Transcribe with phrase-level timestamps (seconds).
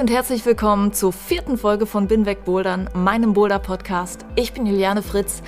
[0.00, 4.24] Und herzlich willkommen zur vierten Folge von Bin weg Bouldern, meinem Boulder-Podcast.
[4.34, 5.42] Ich bin Juliane Fritz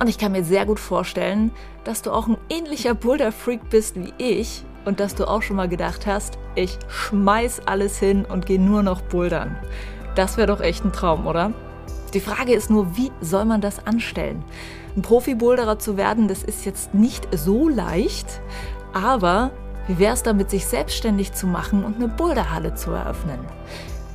[0.00, 1.50] und ich kann mir sehr gut vorstellen,
[1.84, 5.68] dass du auch ein ähnlicher Boulder-Freak bist wie ich und dass du auch schon mal
[5.68, 9.58] gedacht hast, ich schmeiß alles hin und gehe nur noch bouldern.
[10.14, 11.52] Das wäre doch echt ein Traum, oder?
[12.14, 14.42] Die Frage ist nur, wie soll man das anstellen?
[14.96, 18.40] Ein Profi-Boulderer zu werden, das ist jetzt nicht so leicht,
[18.94, 19.50] aber
[19.86, 23.40] wie wäre es damit, sich selbstständig zu machen und eine Boulderhalle zu eröffnen?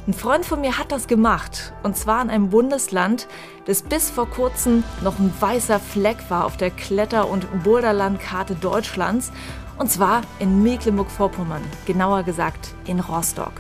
[0.06, 3.26] Ein Freund von mir hat das gemacht, und zwar in einem Bundesland,
[3.66, 9.32] das bis vor kurzem noch ein weißer Fleck war auf der Kletter- und Boulderlandkarte Deutschlands,
[9.78, 13.54] und zwar in Mecklenburg-Vorpommern, genauer gesagt in Rostock.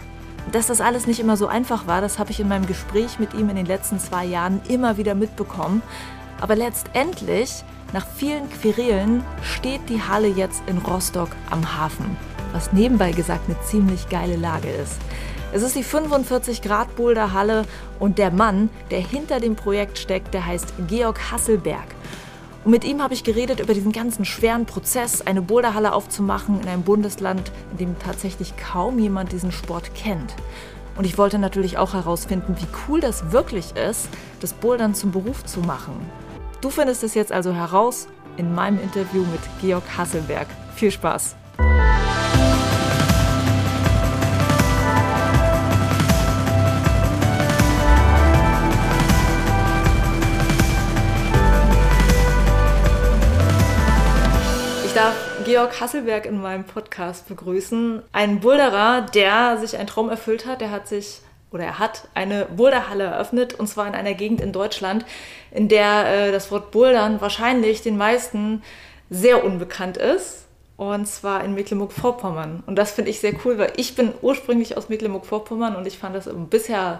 [0.51, 3.33] Dass das alles nicht immer so einfach war, das habe ich in meinem Gespräch mit
[3.33, 5.81] ihm in den letzten zwei Jahren immer wieder mitbekommen.
[6.41, 7.63] Aber letztendlich
[7.93, 12.17] nach vielen Querelen steht die Halle jetzt in Rostock am Hafen,
[12.51, 14.99] was nebenbei gesagt eine ziemlich geile Lage ist.
[15.53, 17.65] Es ist die 45 Grad Boulder Halle
[17.99, 21.85] und der Mann, der hinter dem Projekt steckt, der heißt Georg Hasselberg.
[22.65, 26.67] Und mit ihm habe ich geredet über diesen ganzen schweren Prozess, eine Boulderhalle aufzumachen in
[26.67, 30.33] einem Bundesland, in dem tatsächlich kaum jemand diesen Sport kennt.
[30.97, 35.45] Und ich wollte natürlich auch herausfinden, wie cool das wirklich ist, das Bouldern zum Beruf
[35.45, 35.93] zu machen.
[36.61, 38.07] Du findest es jetzt also heraus
[38.37, 40.47] in meinem Interview mit Georg Hasselberg.
[40.75, 41.35] Viel Spaß!
[55.53, 58.01] Georg Hasselberg in meinem Podcast begrüßen.
[58.11, 60.61] Ein Boulderer, der sich einen Traum erfüllt hat.
[60.61, 61.19] Der hat sich
[61.51, 65.05] oder er hat eine Boulderhalle eröffnet und zwar in einer Gegend in Deutschland,
[65.51, 68.63] in der äh, das Wort Bouldern wahrscheinlich den meisten
[69.11, 70.47] sehr unbekannt ist.
[70.75, 72.63] Und zwar in Mecklenburg-Vorpommern.
[72.65, 76.15] Und das finde ich sehr cool, weil ich bin ursprünglich aus Mecklenburg-Vorpommern und ich fand
[76.15, 76.99] das bisher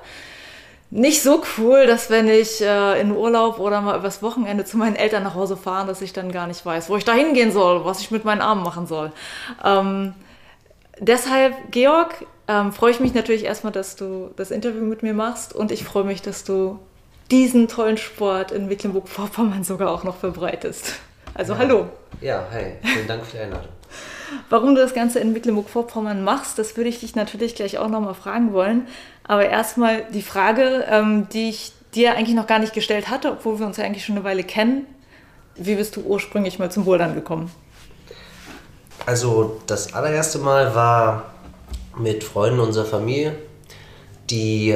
[0.94, 4.96] nicht so cool, dass wenn ich äh, in Urlaub oder mal übers Wochenende zu meinen
[4.96, 7.84] Eltern nach Hause fahre, dass ich dann gar nicht weiß, wo ich da hingehen soll,
[7.84, 9.12] was ich mit meinen Armen machen soll.
[9.66, 10.14] Ähm,
[11.00, 15.56] deshalb, Georg, ähm, freue ich mich natürlich erstmal, dass du das Interview mit mir machst
[15.56, 16.78] und ich freue mich, dass du
[17.32, 20.94] diesen tollen Sport in Mecklenburg-Vorpommern sogar auch noch verbreitest.
[21.34, 21.60] Also ja.
[21.60, 21.88] hallo.
[22.22, 23.70] Ja, hi, vielen Dank für die Einladung.
[24.50, 28.14] Warum du das Ganze in Mecklenburg-Vorpommern machst, das würde ich dich natürlich gleich auch nochmal
[28.14, 28.88] fragen wollen.
[29.26, 33.60] Aber erstmal die Frage, ähm, die ich dir eigentlich noch gar nicht gestellt hatte, obwohl
[33.60, 34.86] wir uns ja eigentlich schon eine Weile kennen.
[35.56, 37.52] Wie bist du ursprünglich mal zum Bouldern gekommen?
[39.06, 41.34] Also das allererste Mal war
[41.98, 43.36] mit Freunden unserer Familie.
[44.30, 44.76] Die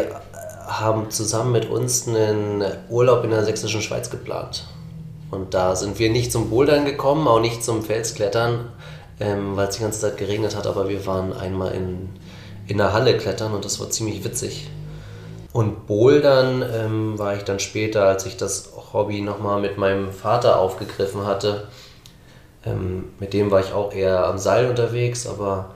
[0.67, 4.65] haben zusammen mit uns einen Urlaub in der sächsischen Schweiz geplant.
[5.31, 8.71] Und da sind wir nicht zum Bouldern gekommen, auch nicht zum Felsklettern,
[9.19, 12.09] ähm, weil es die ganze Zeit geregnet hat, aber wir waren einmal in,
[12.67, 14.69] in der Halle klettern und das war ziemlich witzig.
[15.53, 20.59] Und Bouldern ähm, war ich dann später, als ich das Hobby nochmal mit meinem Vater
[20.59, 21.67] aufgegriffen hatte.
[22.65, 25.71] Ähm, mit dem war ich auch eher am Seil unterwegs, aber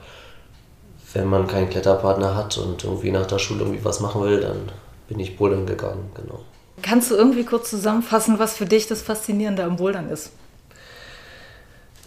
[1.14, 4.70] wenn man keinen Kletterpartner hat und irgendwie nach der Schule irgendwie was machen will, dann
[5.08, 6.40] bin ich bouldern gegangen, genau.
[6.80, 10.30] Kannst du irgendwie kurz zusammenfassen, was für dich das Faszinierende am Bouldern ist?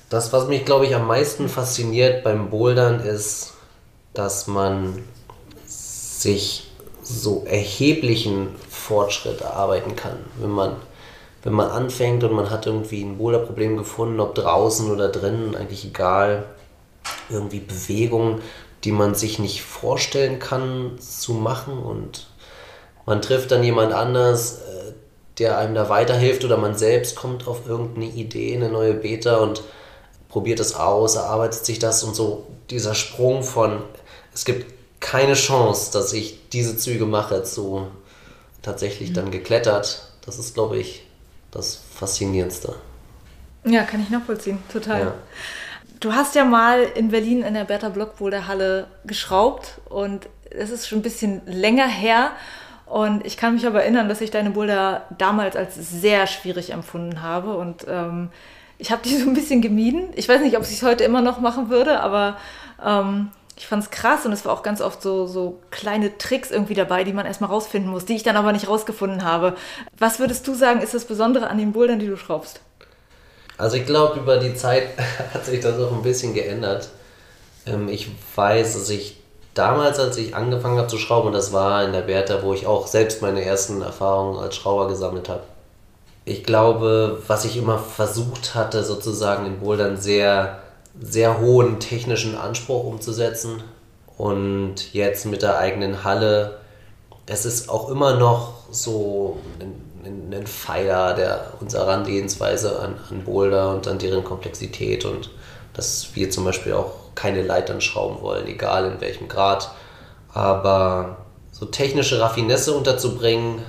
[0.09, 3.54] Das, was mich, glaube ich, am meisten fasziniert beim Bouldern, ist,
[4.15, 5.03] dass man
[5.65, 6.71] sich
[7.01, 10.75] so erheblichen Fortschritt erarbeiten kann, wenn man
[11.43, 15.85] wenn man anfängt und man hat irgendwie ein Boulderproblem gefunden, ob draußen oder drinnen, eigentlich
[15.85, 16.45] egal,
[17.29, 18.39] irgendwie Bewegung,
[18.83, 22.25] die man sich nicht vorstellen kann zu machen und
[23.05, 24.93] man trifft dann jemand anders, äh,
[25.37, 29.61] der einem da weiterhilft oder man selbst kommt auf irgendeine Idee, eine neue Beta und
[30.29, 33.83] probiert es aus, erarbeitet sich das und so dieser Sprung von
[34.35, 37.87] es gibt keine Chance, dass ich diese Züge mache, zu
[38.61, 40.11] tatsächlich dann geklettert.
[40.25, 41.07] Das ist, glaube ich,
[41.51, 42.75] das Faszinierendste.
[43.63, 44.99] Ja, kann ich nachvollziehen, total.
[44.99, 45.13] Ja.
[45.99, 50.87] Du hast ja mal in Berlin in der Bertha Blockboulder Halle geschraubt und es ist
[50.87, 52.31] schon ein bisschen länger her.
[52.85, 57.21] Und ich kann mich aber erinnern, dass ich deine Boulder damals als sehr schwierig empfunden
[57.21, 57.55] habe.
[57.57, 58.29] Und ähm,
[58.77, 60.09] ich habe die so ein bisschen gemieden.
[60.15, 62.37] Ich weiß nicht, ob ich es heute immer noch machen würde, aber
[62.83, 66.51] ähm, ich fand es krass und es war auch ganz oft so, so kleine Tricks
[66.51, 69.55] irgendwie dabei, die man erstmal rausfinden muss, die ich dann aber nicht rausgefunden habe.
[69.97, 72.59] Was würdest du sagen, ist das Besondere an den Bouldern, die du schraubst?
[73.57, 74.89] Also ich glaube, über die Zeit
[75.33, 76.89] hat sich das auch ein bisschen geändert.
[77.65, 79.17] Ähm, ich weiß, dass ich
[79.53, 82.67] damals, als ich angefangen habe zu schrauben, und das war in der Bertha, wo ich
[82.67, 85.43] auch selbst meine ersten Erfahrungen als Schrauber gesammelt habe.
[86.25, 90.59] Ich glaube, was ich immer versucht hatte, sozusagen in Bouldern sehr,
[90.99, 93.63] sehr hohen technischen Anspruch umzusetzen.
[94.17, 96.59] Und jetzt mit der eigenen Halle,
[97.25, 103.73] es ist auch immer noch so ein, ein Pfeiler der unserer Herangehensweise an, an Boulder
[103.73, 105.31] und an deren Komplexität und
[105.73, 109.71] dass wir zum Beispiel auch keine Leitern schrauben wollen, egal in welchem Grad.
[110.33, 111.17] Aber
[111.51, 113.61] so technische Raffinesse unterzubringen,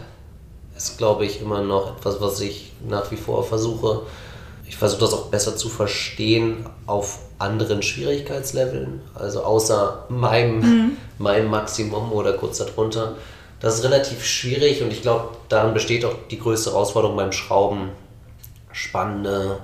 [0.76, 4.02] ist, glaube ich, immer noch etwas, was ich nach wie vor versuche.
[4.68, 10.96] Ich versuche das auch besser zu verstehen auf anderen Schwierigkeitsleveln, also außer meinem, mhm.
[11.18, 13.16] meinem Maximum oder kurz darunter.
[13.60, 17.90] Das ist relativ schwierig und ich glaube, daran besteht auch die größte Herausforderung beim Schrauben.
[18.72, 19.60] Spannende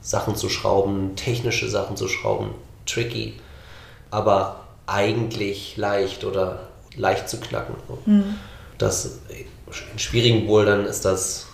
[0.00, 2.50] Sachen zu schrauben, technische Sachen zu schrauben,
[2.86, 3.34] tricky,
[4.10, 7.74] aber eigentlich leicht oder leicht zu knacken.
[8.06, 8.36] Mhm.
[8.78, 9.18] Das,
[9.92, 11.46] in schwierigen Bouldern ist das,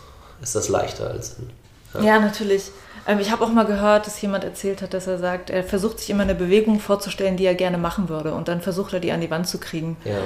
[0.42, 2.04] ist das leichter als in.
[2.04, 2.70] Ja natürlich.
[3.06, 5.98] Ähm, ich habe auch mal gehört, dass jemand erzählt hat, dass er sagt, er versucht
[5.98, 9.12] sich immer eine Bewegung vorzustellen, die er gerne machen würde und dann versucht er die
[9.12, 9.96] an die Wand zu kriegen.
[10.04, 10.18] Ja.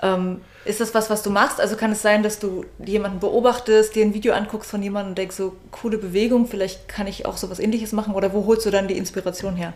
[0.00, 1.60] Ähm, ist das was, was du machst?
[1.60, 5.18] Also kann es sein, dass du jemanden beobachtest, dir ein Video anguckst von jemandem und
[5.18, 8.66] denkst, so coole Bewegung, vielleicht kann ich auch so was ähnliches machen oder wo holst
[8.66, 9.72] du dann die Inspiration her?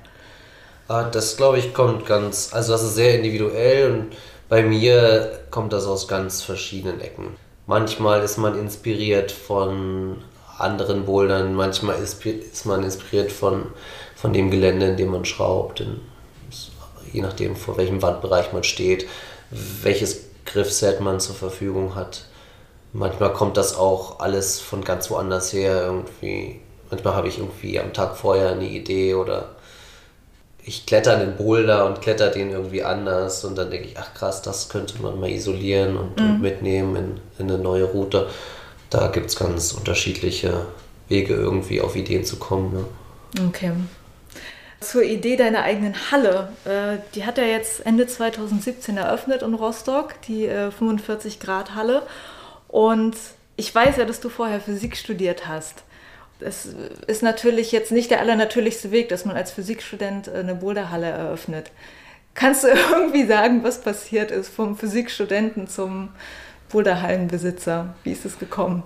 [0.88, 4.12] Ah, das glaube ich kommt ganz, also das ist sehr individuell und
[4.48, 7.36] bei mir kommt das aus ganz verschiedenen Ecken.
[7.66, 10.18] Manchmal ist man inspiriert von
[10.62, 13.66] anderen Bouldern, manchmal ist man inspiriert von,
[14.14, 15.84] von dem Gelände, in dem man schraubt,
[17.12, 19.06] je nachdem, vor welchem Wandbereich man steht
[19.82, 22.24] welches Griffset man zur Verfügung hat.
[22.92, 26.60] Manchmal kommt das auch alles von ganz woanders her irgendwie.
[26.90, 29.50] Manchmal habe ich irgendwie am Tag vorher eine Idee oder
[30.64, 34.42] ich kletter einen Boulder und kletter den irgendwie anders und dann denke ich, ach krass,
[34.42, 36.26] das könnte man mal isolieren und, mhm.
[36.26, 38.28] und mitnehmen in, in, eine neue Route.
[38.92, 40.66] Da gibt es ganz unterschiedliche
[41.08, 42.74] Wege irgendwie auf Ideen zu kommen.
[42.74, 42.84] Ne?
[43.48, 43.72] Okay.
[44.80, 46.52] Zur Idee deiner eigenen Halle.
[46.66, 52.02] Äh, die hat er jetzt Ende 2017 eröffnet in Rostock, die 45 äh, Grad Halle.
[52.68, 53.16] Und
[53.56, 55.84] ich weiß ja, dass du vorher Physik studiert hast.
[56.40, 56.68] Es
[57.06, 61.70] ist natürlich jetzt nicht der allernatürlichste Weg, dass man als Physikstudent äh, eine Boulderhalle eröffnet.
[62.34, 66.10] Kannst du irgendwie sagen, was passiert ist vom Physikstudenten zum
[66.72, 67.94] Boulderhallenbesitzer?
[68.02, 68.82] Wie ist es gekommen?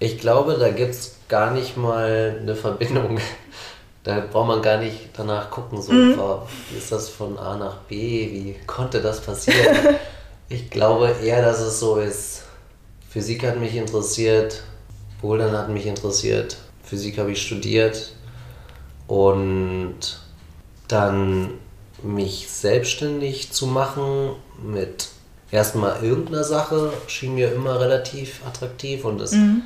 [0.00, 3.18] Ich glaube, da gibt es gar nicht mal eine Verbindung
[4.08, 6.18] da braucht man gar nicht danach gucken, so mhm.
[6.70, 7.96] wie ist das von A nach B,
[8.30, 9.76] wie konnte das passieren?
[10.48, 12.44] ich glaube eher, dass es so ist.
[13.10, 14.62] Physik hat mich interessiert,
[15.20, 18.14] Bouldern hat mich interessiert, Physik habe ich studiert
[19.06, 19.98] und
[20.86, 21.50] dann
[22.02, 25.08] mich selbstständig zu machen mit
[25.50, 29.62] erstmal irgendeiner Sache schien mir immer relativ attraktiv und es mhm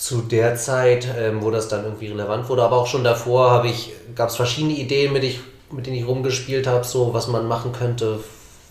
[0.00, 3.92] zu der Zeit, ähm, wo das dann irgendwie relevant wurde, aber auch schon davor ich,
[4.14, 5.40] gab es verschiedene Ideen, mit, ich,
[5.70, 8.18] mit denen ich rumgespielt habe, so was man machen könnte,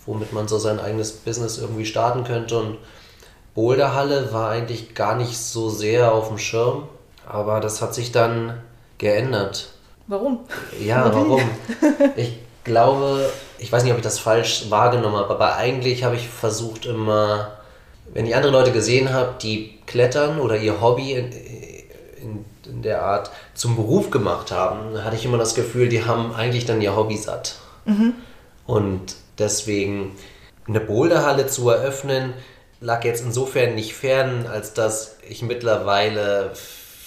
[0.07, 2.57] womit man so sein eigenes Business irgendwie starten könnte.
[2.57, 2.77] Und
[3.53, 6.88] Boulderhalle war eigentlich gar nicht so sehr auf dem Schirm,
[7.27, 8.59] aber das hat sich dann
[8.98, 9.69] geändert.
[10.07, 10.39] Warum?
[10.83, 11.41] Ja, warum?
[12.15, 16.29] Ich glaube, ich weiß nicht, ob ich das falsch wahrgenommen habe, aber eigentlich habe ich
[16.29, 17.59] versucht immer
[18.13, 23.03] wenn ich andere Leute gesehen habe, die klettern oder ihr Hobby in, in, in, der
[23.03, 26.95] Art zum Beruf gemacht haben, hatte ich immer das Gefühl, die haben eigentlich dann ihr
[26.95, 27.55] Hobby satt.
[27.85, 28.13] Mhm.
[28.65, 30.15] Und deswegen
[30.67, 32.33] eine Boulderhalle zu eröffnen,
[32.81, 36.51] lag jetzt insofern nicht fern, als dass ich mittlerweile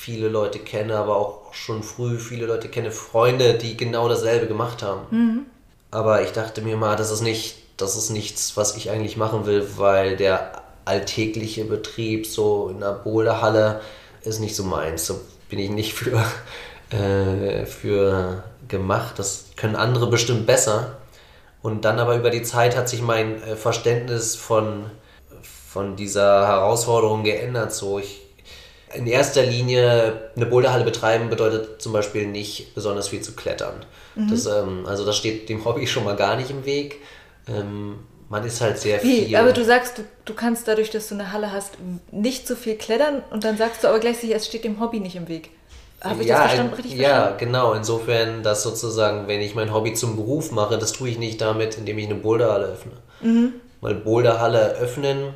[0.02, 4.82] viele Leute kenne, aber auch schon früh viele Leute kenne, Freunde, die genau dasselbe gemacht
[4.82, 5.02] haben.
[5.10, 5.46] Mhm.
[5.92, 9.46] Aber ich dachte mir mal, das ist nicht, das ist nichts, was ich eigentlich machen
[9.46, 13.80] will, weil der alltägliche Betrieb, so in der Boulderhalle,
[14.24, 15.06] ist nicht so meins.
[15.06, 16.20] So bin ich nicht für,
[16.90, 19.20] äh, für gemacht.
[19.20, 20.96] Das können andere bestimmt besser.
[21.62, 24.86] Und dann aber über die Zeit hat sich mein äh, Verständnis von,
[25.68, 27.72] von dieser Herausforderung geändert.
[27.72, 28.21] So ich,
[28.94, 33.84] in erster Linie eine Boulderhalle betreiben bedeutet zum Beispiel nicht besonders viel zu klettern.
[34.14, 34.30] Mhm.
[34.30, 37.00] Das, ähm, also das steht dem Hobby schon mal gar nicht im Weg.
[37.48, 39.26] Ähm, man ist halt sehr Wie?
[39.26, 39.36] viel.
[39.36, 41.74] Aber du sagst, du, du kannst dadurch, dass du eine Halle hast,
[42.10, 45.16] nicht so viel klettern und dann sagst du aber gleichzeitig, es steht dem Hobby nicht
[45.16, 45.50] im Weg.
[46.02, 47.38] Habe ich ja, das verstanden, richtig ja, verstanden?
[47.38, 47.72] genau.
[47.74, 51.78] Insofern, dass sozusagen, wenn ich mein Hobby zum Beruf mache, das tue ich nicht damit,
[51.78, 52.92] indem ich eine Boulderhalle öffne.
[53.20, 53.54] Mhm.
[53.80, 55.34] Weil Boulderhalle öffnen,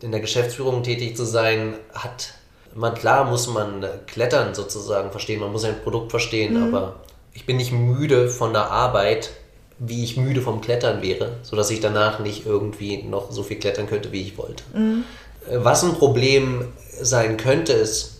[0.00, 2.34] in der Geschäftsführung tätig zu sein, hat
[2.74, 6.74] man klar muss man Klettern sozusagen verstehen, man muss ein Produkt verstehen, Mhm.
[6.74, 6.96] aber
[7.32, 9.30] ich bin nicht müde von der Arbeit,
[9.78, 13.86] wie ich müde vom Klettern wäre, sodass ich danach nicht irgendwie noch so viel klettern
[13.86, 14.62] könnte, wie ich wollte.
[14.74, 15.04] Mhm.
[15.48, 16.68] Äh, Was ein Problem
[17.00, 18.16] sein könnte, ist,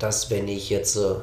[0.00, 1.14] dass wenn ich jetzt, äh,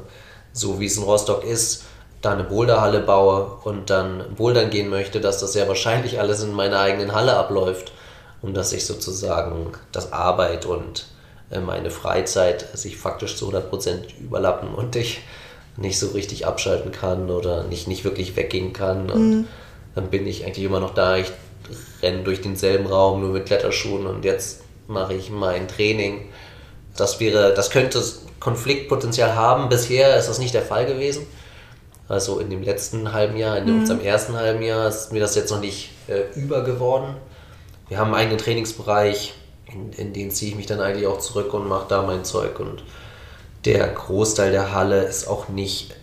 [0.52, 1.84] so wie es in Rostock ist,
[2.22, 6.52] da eine Boulderhalle baue und dann bouldern gehen möchte, dass das sehr wahrscheinlich alles in
[6.52, 7.92] meiner eigenen Halle abläuft
[8.42, 11.06] und dass ich sozusagen das Arbeit und
[11.60, 15.20] meine Freizeit sich faktisch zu 100% überlappen und ich
[15.76, 19.48] nicht so richtig abschalten kann oder nicht, nicht wirklich weggehen kann und
[19.94, 21.16] dann bin ich eigentlich immer noch da.
[21.16, 21.30] Ich
[22.02, 26.28] renne durch denselben Raum nur mit Kletterschuhen und jetzt mache ich mein Training.
[26.96, 28.02] Das wäre, das könnte
[28.40, 29.68] Konfliktpotenzial haben.
[29.68, 31.26] Bisher ist das nicht der Fall gewesen.
[32.08, 35.50] Also in dem letzten halben Jahr, in unserem ersten halben Jahr ist mir das jetzt
[35.50, 37.16] noch nicht äh, über geworden.
[37.88, 39.34] Wir haben einen eigenen Trainingsbereich,
[39.74, 42.58] in, in den ziehe ich mich dann eigentlich auch zurück und mache da mein Zeug.
[42.60, 42.82] Und
[43.64, 45.94] der Großteil der Halle ist auch nicht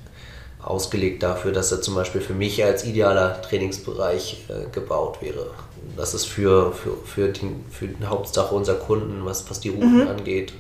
[0.62, 5.48] ausgelegt dafür, dass er zum Beispiel für mich als idealer Trainingsbereich äh, gebaut wäre.
[5.96, 10.08] Das ist für, für, für, den, für die Hauptsache unserer Kunden, was, was die Routen
[10.08, 10.54] angeht.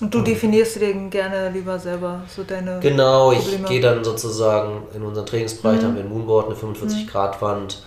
[0.00, 3.68] Und du definierst den gerne lieber selber, so deine Genau, ich Probleme.
[3.68, 7.82] gehe dann sozusagen in unseren Trainingsbereich, da haben wir ein Moonboard, eine 45-Grad-Wand,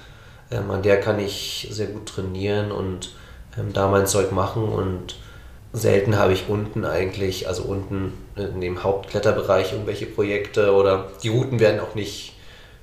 [0.51, 3.11] ähm, an der kann ich sehr gut trainieren und
[3.57, 5.15] ähm, da mein Zeug machen und
[5.71, 11.59] selten habe ich unten eigentlich, also unten in dem Hauptkletterbereich irgendwelche Projekte oder die Routen
[11.59, 12.33] werden auch nicht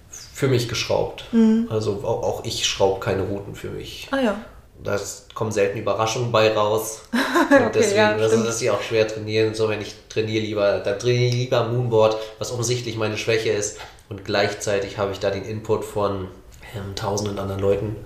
[0.09, 1.25] für mich geschraubt.
[1.71, 4.09] Also auch, auch ich schraube keine Routen für mich.
[4.11, 4.41] Ah ja.
[4.85, 5.01] Da
[5.35, 7.03] kommen selten Überraschungen bei raus.
[7.13, 8.47] Und deswegen ja, das stimmt.
[8.47, 9.55] ist ja auch schwer trainieren.
[9.55, 13.79] So, wenn ich trainiere lieber, dann trainiere ich lieber Moonboard, was offensichtlich meine Schwäche ist.
[14.11, 16.29] Und gleichzeitig habe ich da den Input von
[16.75, 17.97] ähm, tausenden anderen Leuten.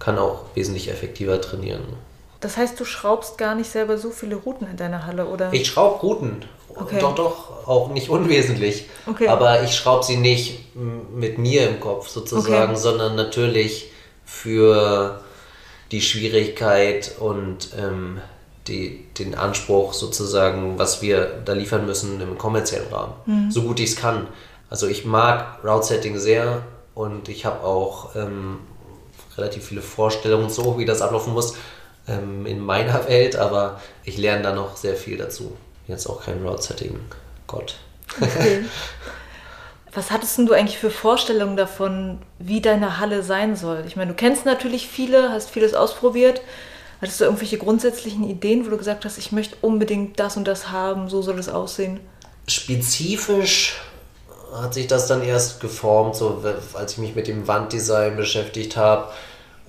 [0.00, 1.82] Kann auch wesentlich effektiver trainieren.
[2.40, 5.52] Das heißt, du schraubst gar nicht selber so viele Routen in deiner Halle, oder?
[5.52, 6.44] Ich schraube Routen.
[6.74, 6.98] Okay.
[7.00, 8.86] Doch, doch, auch nicht unwesentlich.
[9.06, 9.28] Okay.
[9.28, 12.80] Aber ich schraube sie nicht mit mir im Kopf sozusagen, Okay.
[12.80, 13.90] sondern natürlich
[14.24, 15.20] für
[15.90, 18.20] die Schwierigkeit und ähm,
[18.68, 23.12] die, den Anspruch sozusagen, was wir da liefern müssen im kommerziellen Rahmen.
[23.26, 23.50] Mhm.
[23.50, 24.28] So gut ich es kann.
[24.70, 26.62] Also ich mag Route-Setting sehr
[26.94, 28.60] und ich habe auch ähm,
[29.40, 31.54] relativ viele Vorstellungen so, wie das ablaufen muss
[32.08, 35.56] ähm, in meiner Welt, aber ich lerne da noch sehr viel dazu.
[35.88, 37.76] Jetzt auch kein Route-Setting-Gott.
[38.20, 38.64] Okay.
[39.92, 43.82] Was hattest denn du eigentlich für Vorstellungen davon, wie deine Halle sein soll?
[43.88, 46.42] Ich meine, du kennst natürlich viele, hast vieles ausprobiert.
[47.00, 50.70] Hattest du irgendwelche grundsätzlichen Ideen, wo du gesagt hast, ich möchte unbedingt das und das
[50.70, 51.98] haben, so soll es aussehen?
[52.46, 53.80] Spezifisch
[54.52, 56.44] hat sich das dann erst geformt, so
[56.74, 59.08] als ich mich mit dem Wanddesign beschäftigt habe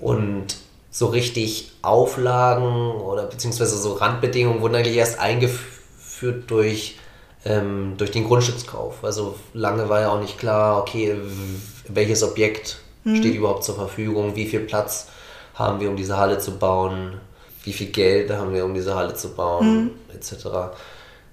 [0.02, 0.56] und
[0.90, 6.98] so richtig Auflagen oder beziehungsweise so Randbedingungen wurden eigentlich erst eingeführt durch,
[7.46, 9.02] ähm, durch den Grundstückskauf.
[9.02, 11.16] Also lange war ja auch nicht klar, okay,
[11.88, 15.08] welches Objekt steht überhaupt zur Verfügung, wie viel Platz
[15.54, 17.20] haben wir, um diese Halle zu bauen,
[17.64, 20.46] wie viel Geld haben wir, um diese Halle zu bauen, etc.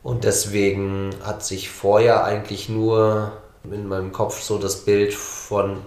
[0.03, 3.33] Und deswegen hat sich vorher eigentlich nur
[3.63, 5.77] in meinem Kopf so das Bild von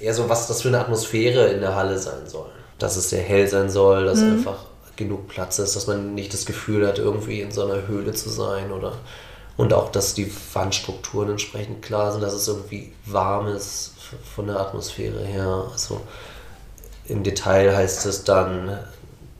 [0.00, 2.46] eher so, was das für eine Atmosphäre in der Halle sein soll.
[2.78, 4.64] Dass es sehr hell sein soll, dass einfach
[4.96, 8.28] genug Platz ist, dass man nicht das Gefühl hat, irgendwie in so einer Höhle zu
[8.28, 8.94] sein oder
[9.56, 13.92] und auch, dass die Wandstrukturen entsprechend klar sind, dass es irgendwie warm ist
[14.36, 15.64] von der Atmosphäre her.
[15.72, 16.00] Also
[17.06, 18.78] im Detail heißt es dann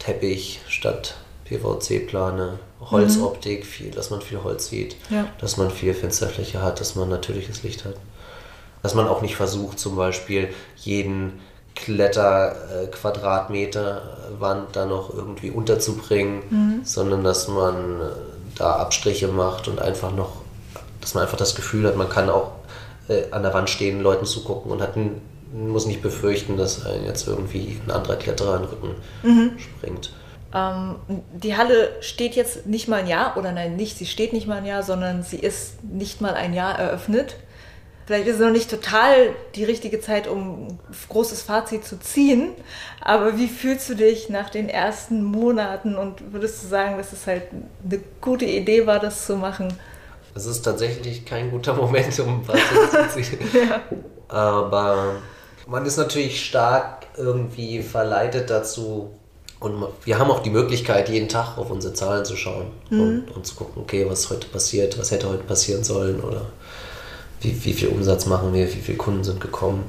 [0.00, 5.26] Teppich statt PVC-Plane, Holzoptik, viel, dass man viel Holz sieht, Ja.
[5.40, 7.94] dass man viel Fensterfläche hat, dass man natürliches Licht hat.
[8.88, 11.40] Dass man auch nicht versucht, zum Beispiel jeden
[11.74, 12.52] Kletter
[12.84, 12.86] äh,
[14.40, 18.04] Wand da noch irgendwie unterzubringen, sondern dass man äh,
[18.56, 20.30] da Abstriche macht und einfach noch,
[21.02, 22.52] dass man einfach das Gefühl hat, man kann auch
[23.10, 25.20] äh, an der Wand stehen, Leuten zugucken und hat, n-
[25.52, 28.94] muss nicht befürchten, dass einen jetzt irgendwie ein anderer Kletterer in den Rücken
[29.58, 30.12] springt.
[30.54, 30.94] Ähm,
[31.34, 34.56] die Halle steht jetzt nicht mal ein Jahr, oder nein, nicht, sie steht nicht mal
[34.58, 37.36] ein Jahr, sondern sie ist nicht mal ein Jahr eröffnet.
[38.08, 40.78] Vielleicht ist es noch nicht total die richtige Zeit, um ein
[41.10, 42.52] großes Fazit zu ziehen,
[43.02, 47.26] aber wie fühlst du dich nach den ersten Monaten und würdest du sagen, dass es
[47.26, 49.74] halt eine gute Idee war, das zu machen?
[50.34, 52.58] Es ist tatsächlich kein guter Moment, um was
[53.14, 53.40] zu ziehen.
[54.28, 55.16] Aber
[55.66, 59.10] man ist natürlich stark irgendwie verleitet dazu,
[59.60, 63.00] und wir haben auch die Möglichkeit, jeden Tag auf unsere Zahlen zu schauen mhm.
[63.00, 66.46] und, und, zu gucken, okay, was heute passiert, was hätte heute passieren sollen oder
[67.40, 69.84] wie, wie viel Umsatz machen wir, wie viele Kunden sind gekommen.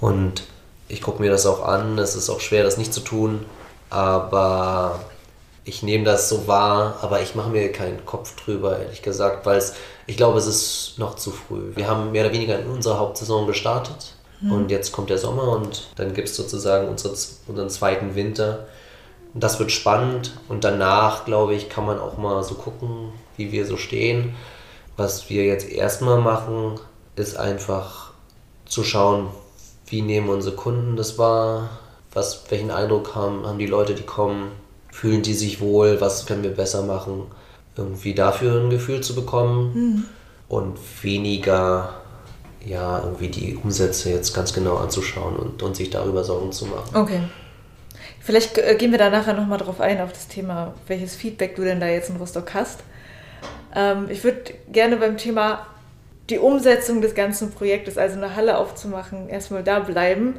[0.00, 0.42] Und
[0.88, 1.98] ich gucke mir das auch an.
[1.98, 3.44] Es ist auch schwer, das nicht zu tun,
[3.90, 5.00] aber
[5.64, 9.62] ich nehme das so wahr, aber ich mache mir keinen Kopf drüber, ehrlich gesagt, weil
[10.06, 11.72] ich glaube, es ist noch zu früh.
[11.76, 14.52] Wir haben mehr oder weniger in unserer Hauptsaison gestartet mhm.
[14.52, 17.14] und jetzt kommt der Sommer und dann gibt es sozusagen unsere,
[17.46, 18.66] unseren zweiten Winter.
[19.34, 23.52] Und das wird spannend und danach, glaube ich, kann man auch mal so gucken, wie
[23.52, 24.34] wir so stehen.
[24.96, 26.78] Was wir jetzt erstmal machen,
[27.16, 28.12] ist einfach
[28.66, 29.28] zu schauen,
[29.86, 31.70] wie nehmen unsere Kunden das wahr,
[32.12, 34.52] was, welchen Eindruck haben, haben die Leute, die kommen,
[34.90, 37.24] fühlen die sich wohl, was können wir besser machen,
[37.76, 40.04] irgendwie dafür ein Gefühl zu bekommen mhm.
[40.48, 41.94] und weniger
[42.64, 46.94] ja, irgendwie die Umsätze jetzt ganz genau anzuschauen und, und sich darüber Sorgen zu machen.
[46.94, 47.20] Okay.
[48.20, 51.62] Vielleicht äh, gehen wir da nachher nochmal drauf ein, auf das Thema, welches Feedback du
[51.64, 52.80] denn da jetzt in Rostock hast.
[53.74, 55.66] Ähm, ich würde gerne beim Thema
[56.30, 60.36] die Umsetzung des ganzen Projektes, also eine Halle aufzumachen, erstmal da bleiben.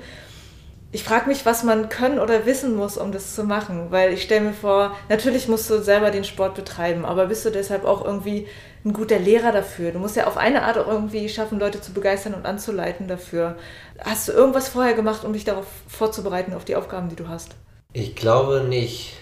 [0.91, 4.21] Ich frage mich, was man können oder wissen muss, um das zu machen, weil ich
[4.21, 8.05] stelle mir vor, natürlich musst du selber den Sport betreiben, aber bist du deshalb auch
[8.05, 8.47] irgendwie
[8.85, 9.91] ein guter Lehrer dafür?
[9.91, 13.55] Du musst ja auf eine Art auch irgendwie schaffen, Leute zu begeistern und anzuleiten dafür.
[14.03, 17.55] Hast du irgendwas vorher gemacht, um dich darauf vorzubereiten, auf die Aufgaben, die du hast?
[17.93, 19.15] Ich glaube nicht.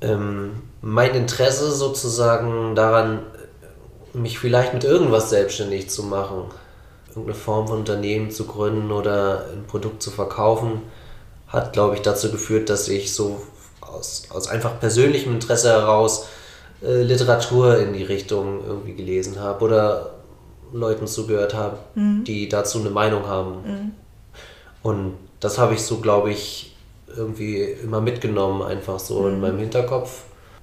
[0.00, 3.20] Ähm, mein Interesse sozusagen daran,
[4.14, 6.44] mich vielleicht mit irgendwas selbstständig zu machen,
[7.08, 10.82] irgendeine Form von Unternehmen zu gründen oder ein Produkt zu verkaufen,
[11.48, 13.42] hat, glaube ich, dazu geführt, dass ich so
[13.80, 16.26] aus, aus einfach persönlichem Interesse heraus
[16.82, 20.14] äh, Literatur in die Richtung irgendwie gelesen habe oder
[20.72, 22.24] Leuten zugehört habe, mhm.
[22.24, 23.50] die dazu eine Meinung haben.
[23.64, 23.92] Mhm.
[24.82, 26.74] Und das habe ich so, glaube ich,
[27.14, 29.28] irgendwie immer mitgenommen, einfach so mhm.
[29.28, 30.22] in meinem Hinterkopf.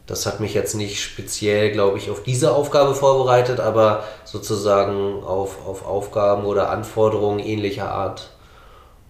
[0.10, 5.64] Das hat mich jetzt nicht speziell, glaube ich, auf diese Aufgabe vorbereitet, aber sozusagen auf,
[5.68, 8.32] auf Aufgaben oder Anforderungen ähnlicher Art.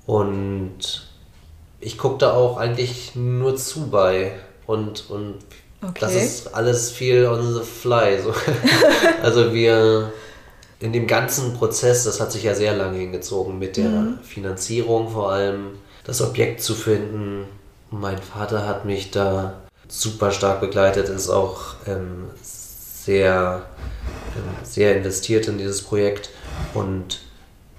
[0.05, 1.07] Und
[1.79, 4.33] ich gucke da auch eigentlich nur zu bei.
[4.67, 5.35] Und, und
[5.81, 5.99] okay.
[6.01, 8.21] das ist alles viel on the fly.
[8.21, 8.33] So.
[9.23, 10.11] also wir
[10.81, 14.19] in dem ganzen Prozess, das hat sich ja sehr lange hingezogen mit der mhm.
[14.21, 17.45] Finanzierung vor allem, das Objekt zu finden.
[17.89, 23.63] Mein Vater hat mich da super stark begleitet, ist auch ähm, sehr,
[24.37, 26.29] ähm, sehr investiert in dieses Projekt
[26.73, 27.19] und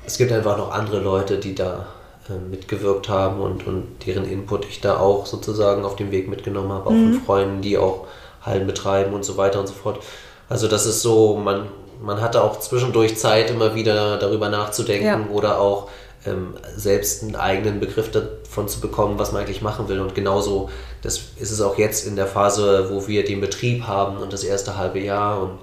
[0.05, 1.87] es gibt einfach noch andere Leute, die da
[2.29, 6.73] äh, mitgewirkt haben und, und deren Input ich da auch sozusagen auf dem Weg mitgenommen
[6.73, 7.15] habe, auch mhm.
[7.15, 8.07] von Freunden, die auch
[8.43, 10.01] Hallen betreiben und so weiter und so fort.
[10.49, 11.69] Also das ist so, man,
[12.03, 15.21] man hatte auch zwischendurch Zeit, immer wieder darüber nachzudenken ja.
[15.31, 15.89] oder auch
[16.27, 20.01] ähm, selbst einen eigenen Begriff davon zu bekommen, was man eigentlich machen will.
[20.01, 20.71] Und genauso
[21.03, 24.45] das ist es auch jetzt in der Phase, wo wir den Betrieb haben und das
[24.45, 25.59] erste halbe Jahr und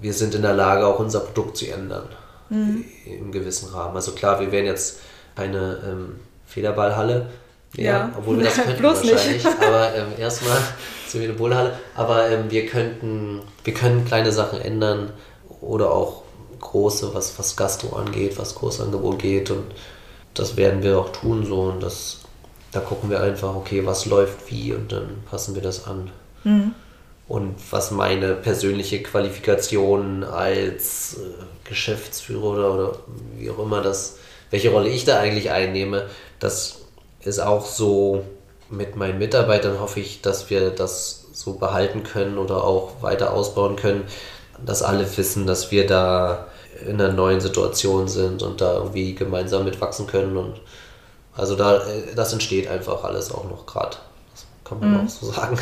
[0.00, 2.08] wir sind in der Lage, auch unser Produkt zu ändern
[2.48, 2.84] mhm.
[3.04, 3.96] im gewissen Rahmen.
[3.96, 5.00] Also klar, wir wären jetzt
[5.34, 7.26] keine ähm, Federballhalle,
[7.76, 9.44] ja, ja, obwohl wir das könnten wahrscheinlich.
[9.44, 9.46] Nicht.
[9.46, 10.56] Aber ähm, erstmal
[11.06, 11.78] sind wir eine Bowlhalle.
[11.94, 15.10] Aber ähm, wir könnten, wir können kleine Sachen ändern
[15.60, 16.22] oder auch
[16.60, 19.50] große, was, was Gastro angeht, was Großangebot geht.
[19.50, 19.64] Und
[20.34, 21.62] das werden wir auch tun so.
[21.62, 22.18] Und das,
[22.72, 26.10] da gucken wir einfach, okay, was läuft wie und dann passen wir das an.
[26.44, 26.74] Mhm.
[27.26, 32.98] Und was meine persönliche Qualifikation als äh, Geschäftsführer oder, oder
[33.36, 34.16] wie auch immer das,
[34.50, 36.06] welche Rolle ich da eigentlich einnehme,
[36.38, 36.78] das
[37.20, 38.24] ist auch so
[38.70, 43.76] mit meinen Mitarbeitern hoffe ich, dass wir das so behalten können oder auch weiter ausbauen
[43.76, 44.04] können,
[44.64, 46.46] dass alle wissen, dass wir da
[46.86, 50.36] in einer neuen Situation sind und da irgendwie gemeinsam mitwachsen können.
[50.36, 50.60] Und
[51.36, 51.82] also da,
[52.14, 53.96] das entsteht einfach alles auch noch gerade.
[54.32, 55.06] Das kann man mhm.
[55.06, 55.58] auch so sagen.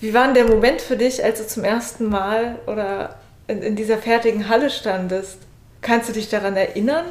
[0.00, 3.16] Wie war denn der Moment für dich, als du zum ersten Mal oder
[3.48, 5.38] in, in dieser fertigen Halle standest?
[5.80, 7.06] Kannst du dich daran erinnern,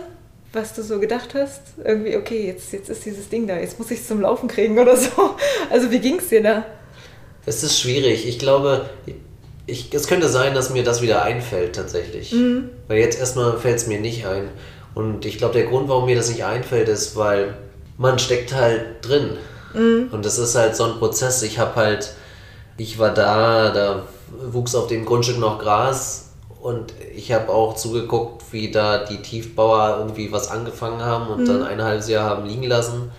[0.54, 1.62] was du so gedacht hast?
[1.84, 4.78] Irgendwie, okay, jetzt, jetzt ist dieses Ding da, jetzt muss ich es zum Laufen kriegen
[4.80, 5.10] oder so.
[5.70, 6.66] Also wie ging es dir da?
[7.46, 8.28] Es ist schwierig.
[8.28, 8.90] Ich glaube,
[9.68, 12.32] ich, es könnte sein, dass mir das wieder einfällt tatsächlich.
[12.32, 12.70] Mhm.
[12.88, 14.50] Weil jetzt erstmal fällt es mir nicht ein.
[14.94, 17.56] Und ich glaube, der Grund, warum mir das nicht einfällt, ist, weil
[17.98, 19.32] man steckt halt drin.
[19.74, 20.10] Mhm.
[20.12, 21.42] Und das ist halt so ein Prozess.
[21.42, 22.14] Ich habe halt,
[22.78, 24.04] ich war da, da
[24.52, 26.30] wuchs auf dem Grundstück noch Gras
[26.62, 31.46] und ich habe auch zugeguckt, wie da die Tiefbauer irgendwie was angefangen haben und mhm.
[31.46, 33.12] dann ein halbes Jahr haben liegen lassen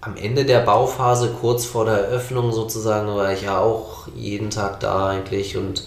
[0.00, 4.80] am Ende der Bauphase, kurz vor der Eröffnung sozusagen, war ich ja auch jeden Tag
[4.80, 5.84] da eigentlich und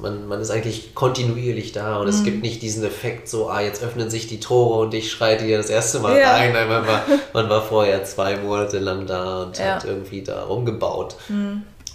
[0.00, 2.24] man, man ist eigentlich kontinuierlich da und es Mhm.
[2.24, 5.56] gibt nicht diesen Effekt so, ah, jetzt öffnen sich die Tore und ich schreite hier
[5.58, 6.32] das erste Mal Ja.
[6.32, 6.52] rein.
[6.52, 7.02] Nein, man war,
[7.32, 9.64] man war vorher zwei Monate lang da und Ja.
[9.64, 9.68] Mhm.
[9.76, 11.16] hat irgendwie da rumgebaut.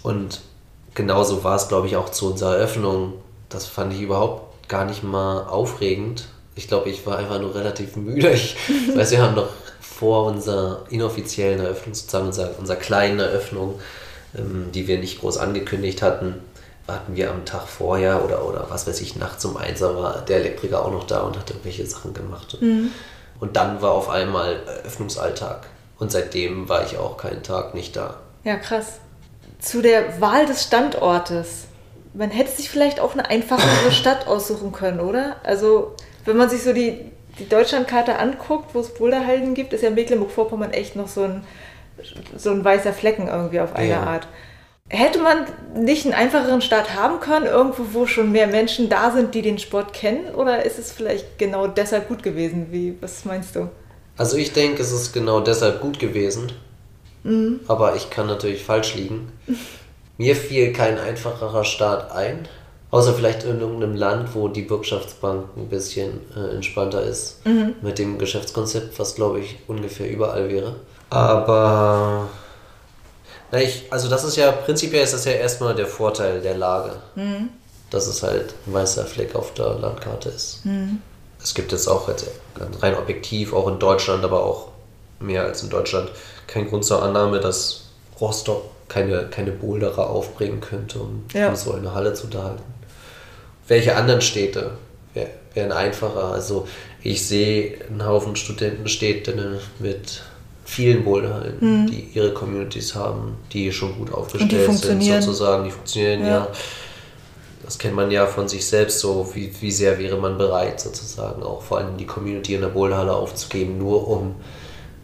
[0.02, 0.40] Und
[0.94, 3.14] genauso war es, glaube ich, auch zu unserer Eröffnung.
[3.48, 6.24] Das fand ich überhaupt gar nicht mal aufregend.
[6.54, 8.30] Ich glaube, ich war einfach nur relativ müde.
[8.30, 8.56] Ich
[8.96, 9.48] weiß, wir haben noch
[10.00, 13.78] vor unserer inoffiziellen Eröffnung, sozusagen unserer, unserer kleinen Eröffnung,
[14.36, 16.36] ähm, die wir nicht groß angekündigt hatten,
[16.88, 20.38] hatten wir am Tag vorher oder, oder was weiß ich, nachts um eins war der
[20.38, 22.56] Elektriker auch noch da und hat irgendwelche Sachen gemacht.
[23.40, 25.66] Und dann war auf einmal Eröffnungsalltag.
[25.98, 28.16] Und seitdem war ich auch keinen Tag nicht da.
[28.42, 29.00] Ja, krass.
[29.60, 31.66] Zu der Wahl des Standortes.
[32.14, 35.36] Man hätte sich vielleicht auch eine einfachere Stadt aussuchen können, oder?
[35.44, 39.90] Also, wenn man sich so die, die Deutschlandkarte anguckt, wo es Boulderhalden gibt, ist ja
[39.90, 41.44] Mecklenburg-Vorpommern echt noch so ein,
[42.36, 44.02] so ein weißer Flecken irgendwie auf eine Ja.
[44.02, 44.28] Art.
[44.88, 49.34] Hätte man nicht einen einfacheren Start haben können, irgendwo, wo schon mehr Menschen da sind,
[49.36, 50.34] die den Sport kennen?
[50.34, 52.68] Oder ist es vielleicht genau deshalb gut gewesen?
[52.72, 53.68] Wie, was meinst du?
[54.16, 56.50] Also ich denke, es ist genau deshalb gut gewesen.
[57.68, 59.30] Aber ich kann natürlich falsch liegen.
[60.18, 62.48] Mir fiel kein einfacherer Start ein.
[62.90, 67.36] Außer vielleicht in irgendeinem Land, wo die Bürgschaftsbank ein bisschen äh, entspannter ist.
[67.82, 70.74] Mit dem Geschäftskonzept, was glaube ich ungefähr überall wäre.
[71.10, 72.28] Aber
[73.52, 76.92] na, ich, also das ist ja, prinzipiell ist das ja erstmal der Vorteil der Lage.
[77.90, 80.60] Dass es halt ein weißer Fleck auf der Landkarte ist.
[81.42, 82.26] Es gibt jetzt auch jetzt
[82.58, 84.68] ganz rein objektiv, auch in Deutschland, aber auch
[85.20, 86.08] mehr als in Deutschland,
[86.46, 87.82] kein Grund zur Annahme, dass
[88.20, 91.48] Rostock keine, keine Boulderer aufbringen könnte, um, Ja.
[91.48, 92.62] um so eine Halle zu unterhalten.
[93.70, 94.72] Welche anderen Städte
[95.14, 96.24] wär, wären einfacher?
[96.32, 96.66] Also
[97.02, 100.22] ich sehe einen Haufen Studentenstädte mit
[100.64, 106.28] vielen Boulderhallen, die ihre Communities haben, die schon gut aufgestellt sind, sozusagen, die funktionieren, Ja.
[106.28, 106.48] ja.
[107.64, 111.40] Das kennt man ja von sich selbst so, wie, wie sehr wäre man bereit, sozusagen
[111.44, 114.34] auch vor allem die Community in der Boulderhalle aufzugeben, nur um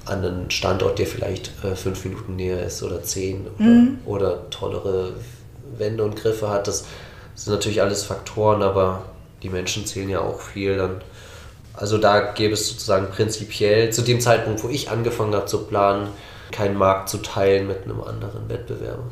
[0.07, 3.47] an einen Standort, der vielleicht äh, fünf Minuten näher ist oder zehn
[4.07, 5.13] oder, oder tollere
[5.79, 6.67] Wände und Griffe hat.
[6.67, 6.85] Das
[7.37, 9.03] sind natürlich alles Faktoren, aber
[9.43, 10.77] die Menschen zählen ja auch viel.
[10.77, 11.01] Dann.
[11.75, 16.09] Also da gäbe es sozusagen prinzipiell zu dem Zeitpunkt, wo ich angefangen habe zu planen,
[16.51, 19.05] keinen Markt zu teilen mit einem anderen Wettbewerber.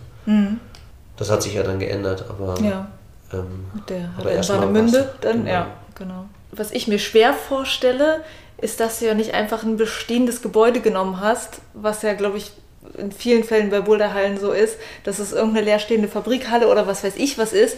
[1.17, 2.89] Das hat sich ja dann geändert, aber Ja.
[3.33, 5.21] ähm, Mit der Aber hat in Warnemünde was.
[5.21, 5.51] dann, Genau.
[5.51, 6.25] ja, genau.
[6.53, 8.23] Was ich mir schwer vorstelle,
[8.57, 12.53] ist, dass du ja nicht einfach ein bestehendes Gebäude genommen hast, was ja, glaube ich,
[12.97, 17.15] in vielen Fällen bei Boulderhallen so ist, dass es irgendeine leerstehende Fabrikhalle oder was weiß
[17.17, 17.77] ich was ist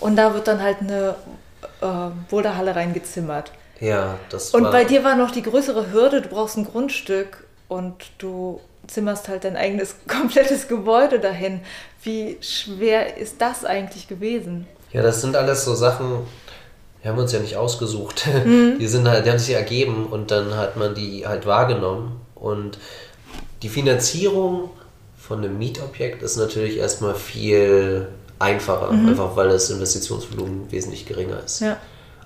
[0.00, 1.14] und da wird dann halt eine
[1.80, 1.86] äh,
[2.28, 3.52] Boulderhalle reingezimmert.
[3.80, 4.72] ja, das Und war...
[4.72, 9.44] bei dir war noch die größere Hürde, du brauchst ein Grundstück und du zimmerst halt
[9.44, 11.60] dein eigenes komplettes Gebäude dahin.
[12.02, 14.66] Wie schwer ist das eigentlich gewesen?
[14.92, 16.26] Ja, das sind alles so Sachen,
[17.02, 18.26] wir haben uns ja nicht ausgesucht.
[18.44, 18.78] Mhm.
[18.78, 22.20] Die sind halt, die haben sich ergeben und dann hat man die halt wahrgenommen.
[22.34, 22.78] Und
[23.62, 24.70] die Finanzierung
[25.18, 28.08] von einem Mietobjekt ist natürlich erstmal viel
[28.40, 29.10] einfacher, Mhm.
[29.10, 31.60] einfach weil das Investitionsvolumen wesentlich geringer ist.
[31.60, 31.76] Ja.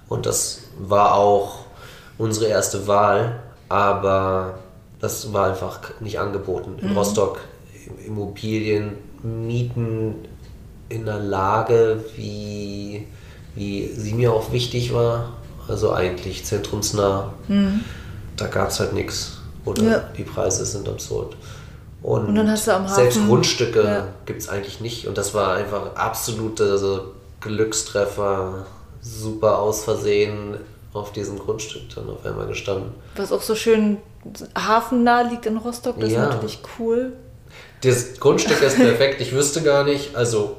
[0.09, 1.66] Und das war auch
[2.16, 4.59] unsere erste Wahl, aber
[5.00, 6.77] das war einfach nicht angeboten.
[6.81, 7.40] In Rostock
[8.07, 10.14] Immobilien mieten
[10.88, 13.07] in einer Lage, wie,
[13.55, 15.33] wie sie mir auch wichtig war,
[15.68, 17.33] also eigentlich zentrumsnah,
[18.37, 19.38] da gab es halt nichts.
[19.64, 19.98] Oder Ja.
[20.16, 21.37] die Preise sind absurd.
[22.05, 24.07] Und, Und dann hast du am selbst Hafen- Grundstücke Ja.
[24.27, 25.07] gibt es eigentlich nicht.
[25.09, 28.67] Und das war einfach absolute also Glückstreffer,
[29.01, 30.59] super aus Versehen
[30.93, 32.90] auf diesem Grundstück dann auf einmal gestanden.
[33.17, 33.97] Was auch so schön
[34.57, 36.25] hafennah liegt in Rostock, das Ja.
[36.25, 37.14] ist natürlich cool.
[37.81, 40.57] Das Grundstück ist perfekt, ich wüsste gar nicht, also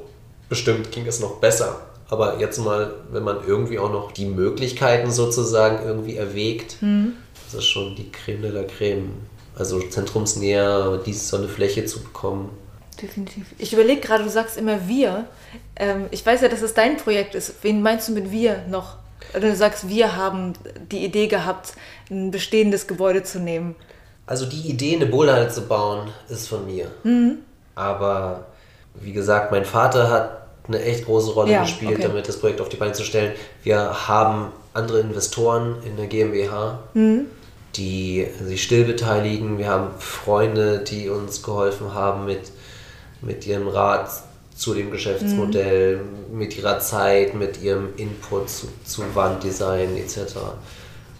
[0.48, 1.80] bestimmt ging es noch besser.
[2.08, 7.66] Aber jetzt mal, wenn man irgendwie auch noch die Möglichkeiten sozusagen irgendwie erwägt, das ist
[7.66, 9.10] schon die Creme de la Creme.
[9.56, 12.50] Also zentrumsnäher, dies so eine Fläche zu bekommen.
[13.00, 13.46] Definitiv.
[13.58, 15.24] Ich überlege gerade, du sagst immer wir.
[15.76, 17.54] Ähm, ich weiß ja, dass es dein Projekt ist.
[17.62, 18.96] Wen meinst du mit wir noch?
[19.32, 20.52] Oder du sagst, wir haben
[20.90, 21.72] die Idee gehabt,
[22.10, 23.74] ein bestehendes Gebäude zu nehmen.
[24.26, 26.90] Also die Idee, eine Boulderhalle zu bauen, ist von mir.
[27.74, 28.46] Aber
[28.94, 32.02] wie gesagt, mein Vater hat eine echt große Rolle Ja, gespielt, okay.
[32.02, 33.32] damit das Projekt auf die Beine zu stellen.
[33.62, 36.80] Wir haben andere Investoren in der GmbH,
[37.76, 39.58] die sich still beteiligen.
[39.58, 42.50] Wir haben Freunde, die uns geholfen haben mit,
[43.20, 44.10] mit ihrem Rat
[44.54, 46.00] zu dem Geschäftsmodell,
[46.32, 50.36] mit ihrer Zeit, mit ihrem Input zu, zu Wanddesign etc.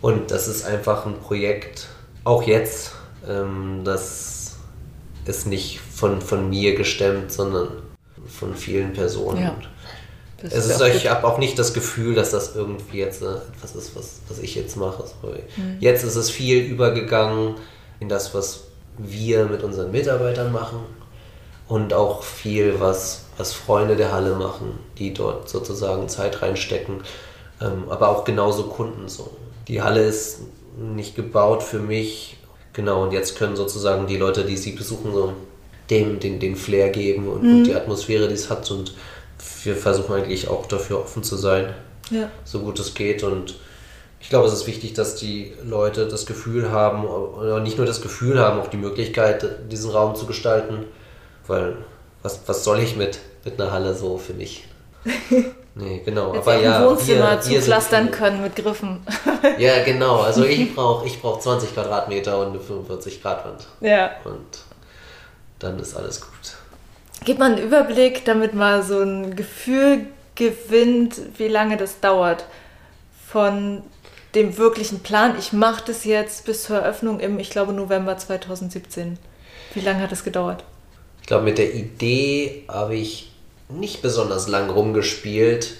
[0.00, 1.88] Und das ist einfach ein Projekt,
[2.24, 2.92] auch jetzt,
[3.28, 4.56] ähm, das
[5.26, 7.68] ist nicht von, von mir gestemmt, sondern
[8.26, 9.42] von vielen Personen.
[9.42, 9.56] Ja.
[10.42, 13.74] Das es ist, ich habe auch nicht das Gefühl, dass das irgendwie jetzt äh, etwas
[13.74, 15.04] ist, was, was ich jetzt mache.
[15.56, 15.78] Mhm.
[15.80, 17.54] Jetzt ist es viel übergegangen
[18.00, 18.64] in das, was
[18.98, 20.80] wir mit unseren Mitarbeitern machen
[21.68, 27.00] und auch viel, was, was Freunde der Halle machen, die dort sozusagen Zeit reinstecken,
[27.60, 29.30] ähm, aber auch genauso Kunden so.
[29.68, 30.40] Die Halle ist
[30.78, 32.36] nicht gebaut für mich,
[32.72, 35.32] genau, und jetzt können sozusagen die Leute, die sie besuchen, so
[35.90, 37.56] dem den, den Flair geben und, mhm.
[37.56, 38.94] und die Atmosphäre, die es hat und
[39.64, 41.74] wir versuchen eigentlich auch dafür offen zu sein,
[42.10, 42.30] ja.
[42.44, 43.56] so gut es geht und
[44.20, 48.00] ich glaube, es ist wichtig, dass die Leute das Gefühl haben, oder nicht nur das
[48.00, 50.86] Gefühl haben, auch die Möglichkeit, diesen Raum zu gestalten,
[51.46, 51.76] weil
[52.22, 54.64] was, was soll ich mit, mit einer Halle so für mich?
[55.78, 56.32] Nee, genau.
[56.32, 59.06] Jetzt aber ja, Wohnzimmer wir, zupflastern können mit Griffen.
[59.58, 60.20] ja, genau.
[60.20, 63.66] Also ich brauche ich brauch 20 Quadratmeter und eine 45 Grad Wand.
[63.82, 64.12] Ja.
[64.24, 64.64] Und
[65.58, 66.30] dann ist alles gut.
[67.26, 72.44] Gib mal einen Überblick, damit man so ein Gefühl gewinnt, wie lange das dauert.
[73.26, 73.82] Von
[74.36, 79.18] dem wirklichen Plan, ich mache das jetzt bis zur Eröffnung im, ich glaube, November 2017.
[79.74, 80.62] Wie lange hat es gedauert?
[81.20, 83.32] Ich glaube, mit der Idee habe ich
[83.68, 85.74] nicht besonders lang rumgespielt,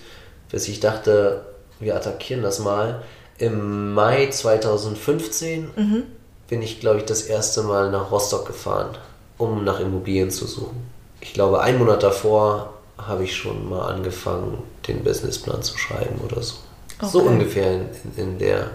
[0.51, 1.47] bis ich dachte,
[1.79, 3.05] wir attackieren das mal.
[3.39, 6.03] Im Mai 2015 mhm.
[6.49, 8.99] bin ich, glaube ich, das erste Mal nach Rostock gefahren,
[9.39, 10.96] um nach Immobilien zu suchen.
[11.27, 16.41] Ich glaube, einen Monat davor habe ich schon mal angefangen, den Businessplan zu schreiben oder
[16.41, 16.55] so.
[16.99, 17.11] Okay.
[17.11, 18.71] So ungefähr in, in, der,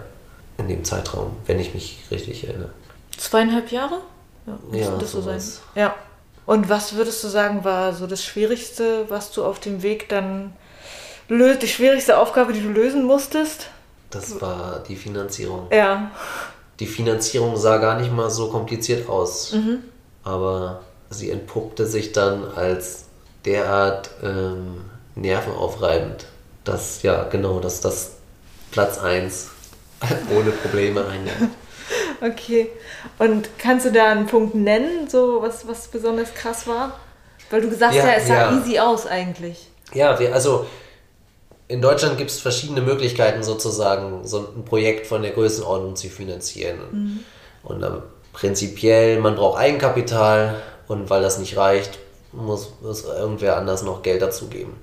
[0.58, 2.68] in dem Zeitraum, wenn ich mich richtig erinnere.
[3.16, 4.02] Zweieinhalb Jahre?
[4.46, 5.40] Ja, ja das so sein.
[5.74, 5.94] Ja.
[6.44, 10.52] Und was würdest du sagen, war so das Schwierigste, was du auf dem Weg dann
[11.28, 13.68] löst, die schwierigste Aufgabe, die du lösen musstest?
[14.10, 15.68] Das war die Finanzierung.
[15.72, 16.10] Ja.
[16.78, 19.52] Die Finanzierung sah gar nicht mal so kompliziert aus.
[19.52, 19.78] Mhm.
[20.22, 23.04] Aber sie entpuppte sich dann als
[23.44, 26.26] derart ähm, nervenaufreibend,
[26.64, 28.12] dass, ja, genau, dass das
[28.70, 29.50] Platz 1
[30.36, 31.52] ohne Probleme einnimmt.
[32.22, 32.70] Okay.
[33.18, 36.98] Und kannst du da einen Punkt nennen, so was, was besonders krass war?
[37.50, 38.58] Weil du gesagt hast, ja, es sah ja.
[38.58, 39.68] easy aus eigentlich.
[39.92, 40.66] Ja, wir, also
[41.68, 46.78] in Deutschland gibt es verschiedene Möglichkeiten, sozusagen so ein Projekt von der Größenordnung zu finanzieren.
[46.92, 47.20] Mhm.
[47.64, 51.98] Und dann prinzipiell, man braucht Eigenkapital und weil das nicht reicht,
[52.32, 54.74] muss, muss irgendwer anders noch Geld dazugeben.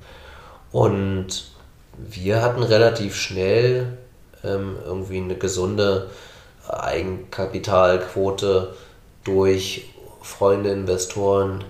[0.71, 1.51] Und
[1.97, 3.97] wir hatten relativ schnell
[4.43, 6.09] ähm, irgendwie eine gesunde
[6.67, 8.73] Eigenkapitalquote
[9.23, 11.63] durch Freunde, Investoren,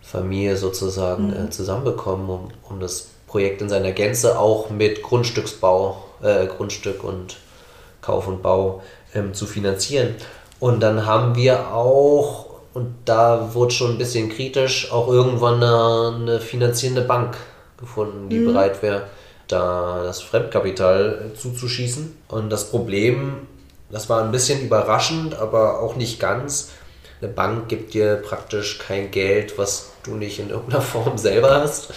[0.00, 1.46] Familie sozusagen mhm.
[1.46, 7.36] äh, zusammenbekommen, um, um das Projekt in seiner Gänze auch mit Grundstücksbau, äh, Grundstück und
[8.00, 8.82] Kauf und Bau
[9.14, 10.14] ähm, zu finanzieren.
[10.60, 16.16] Und dann haben wir auch, und da wurde schon ein bisschen kritisch, auch irgendwann eine,
[16.16, 17.36] eine finanzierende Bank
[17.78, 18.46] gefunden, die mhm.
[18.46, 19.04] bereit wäre,
[19.48, 22.16] da das Fremdkapital zuzuschießen.
[22.28, 23.46] Und das Problem
[23.92, 26.70] das war ein bisschen überraschend, aber auch nicht ganz.
[27.20, 31.92] Eine Bank gibt dir praktisch kein Geld, was du nicht in irgendeiner Form selber hast.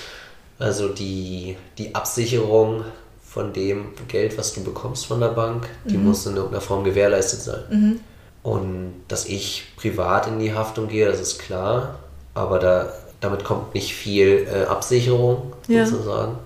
[0.60, 2.84] Also die, die Absicherung
[3.24, 6.06] von dem Geld, was du bekommst von der Bank, die mhm.
[6.06, 7.64] muss in irgendeiner Form gewährleistet sein.
[7.70, 8.00] Mhm.
[8.46, 11.98] Und dass ich privat in die Haftung gehe, das ist klar,
[12.36, 15.84] aber da, damit kommt nicht viel äh, Absicherung ja.
[15.88, 16.38] sozusagen.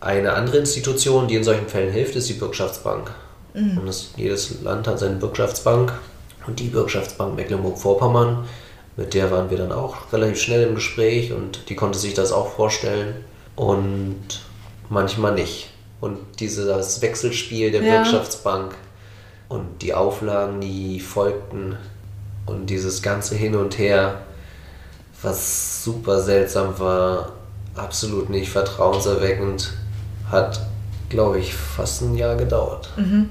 [0.00, 3.10] Eine andere Institution, die in solchen Fällen hilft, ist die Bürgschaftsbank.
[3.52, 3.76] Mhm.
[3.80, 5.92] Und das, jedes Land hat seine Bürgschaftsbank.
[6.46, 8.48] Und die Bürgschaftsbank Mecklenburg-Vorpommern,
[8.96, 12.32] mit der waren wir dann auch relativ schnell im Gespräch und die konnte sich das
[12.32, 13.14] auch vorstellen.
[13.56, 14.40] Und
[14.88, 15.68] manchmal nicht.
[16.00, 17.92] Und dieses Wechselspiel der ja.
[17.92, 18.74] Wirtschaftsbank
[19.54, 21.76] und die Auflagen, die folgten
[22.44, 24.22] und dieses ganze Hin und Her,
[25.22, 27.32] was super seltsam war,
[27.76, 29.72] absolut nicht vertrauenserweckend,
[30.30, 30.60] hat,
[31.08, 32.90] glaube ich, fast ein Jahr gedauert.
[32.96, 33.30] Mhm.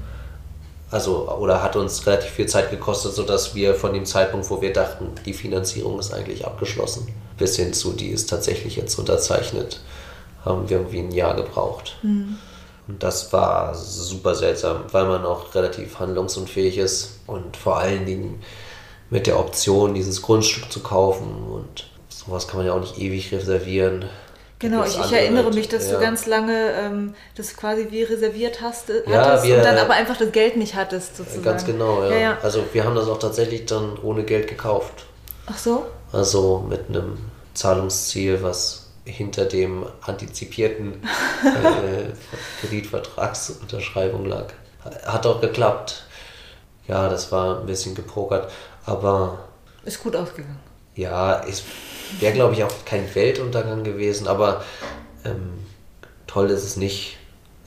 [0.90, 4.72] Also, oder hat uns relativ viel Zeit gekostet, sodass wir von dem Zeitpunkt, wo wir
[4.72, 9.80] dachten, die Finanzierung ist eigentlich abgeschlossen, bis hin zu, die ist tatsächlich jetzt unterzeichnet,
[10.44, 11.96] haben wir irgendwie ein Jahr gebraucht.
[12.02, 12.38] Mhm.
[12.86, 18.42] Und das war super seltsam, weil man auch relativ handlungsunfähig ist und vor allen Dingen
[19.10, 23.32] mit der Option, dieses Grundstück zu kaufen und sowas kann man ja auch nicht ewig
[23.32, 24.06] reservieren.
[24.58, 25.94] Genau, ich, ich erinnere mich, dass ja.
[25.94, 29.76] du ganz lange ähm, das quasi wie reserviert hast, äh, ja, hattest wir, und dann
[29.76, 31.42] aber einfach das Geld nicht hattest sozusagen.
[31.42, 32.16] Ganz genau, ja.
[32.16, 32.38] ja.
[32.42, 35.04] Also wir haben das auch tatsächlich dann ohne Geld gekauft.
[35.46, 35.84] Ach so?
[36.12, 37.18] Also mit einem
[37.52, 40.94] Zahlungsziel, was hinter dem antizipierten
[41.44, 42.12] äh,
[42.60, 44.46] Kreditvertragsunterschreibung lag.
[45.06, 46.04] Hat auch geklappt.
[46.86, 48.50] Ja, das war ein bisschen gepokert,
[48.84, 49.48] aber...
[49.84, 50.60] Ist gut ausgegangen.
[50.94, 51.64] Ja, ist
[52.20, 54.64] Wäre, glaube ich, auch kein Weltuntergang gewesen, aber
[55.24, 55.52] ähm,
[56.26, 57.16] toll ist es nicht.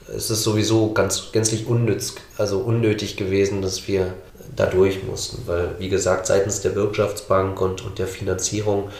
[0.06, 4.14] Es ist sowieso ganz gänzlich unnütz, also unnötig gewesen, dass wir
[4.56, 8.90] da durch mussten, weil wie gesagt seitens der Wirtschaftsbank und, und der Finanzierung,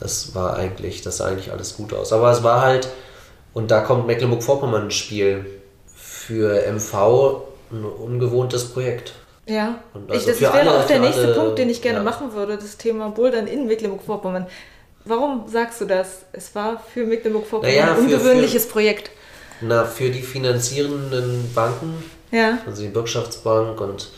[0.00, 2.12] das war eigentlich, das sah eigentlich alles gut aus.
[2.12, 2.88] Aber es war halt,
[3.52, 5.44] und da kommt Mecklenburg-Vorpommern ins Spiel,
[6.28, 6.94] für MV
[7.70, 9.14] ein ungewohntes Projekt.
[9.46, 12.04] Ja, also ich, das wäre alle, auch der nächste alle, Punkt, den ich gerne ja.
[12.04, 14.46] machen würde, das Thema Bouldern in Mecklenburg-Vorpommern.
[15.04, 16.26] Warum sagst du das?
[16.32, 19.10] Es war für Mecklenburg-Vorpommern naja, ein ungewöhnliches für, Projekt.
[19.62, 21.94] Na, für die finanzierenden Banken,
[22.30, 22.58] ja.
[22.66, 24.10] also die Wirtschaftsbank und,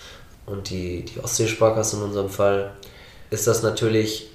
[0.47, 2.73] und die, die Ostseesparkasse in unserem Fall,
[3.31, 4.31] ist das natürlich,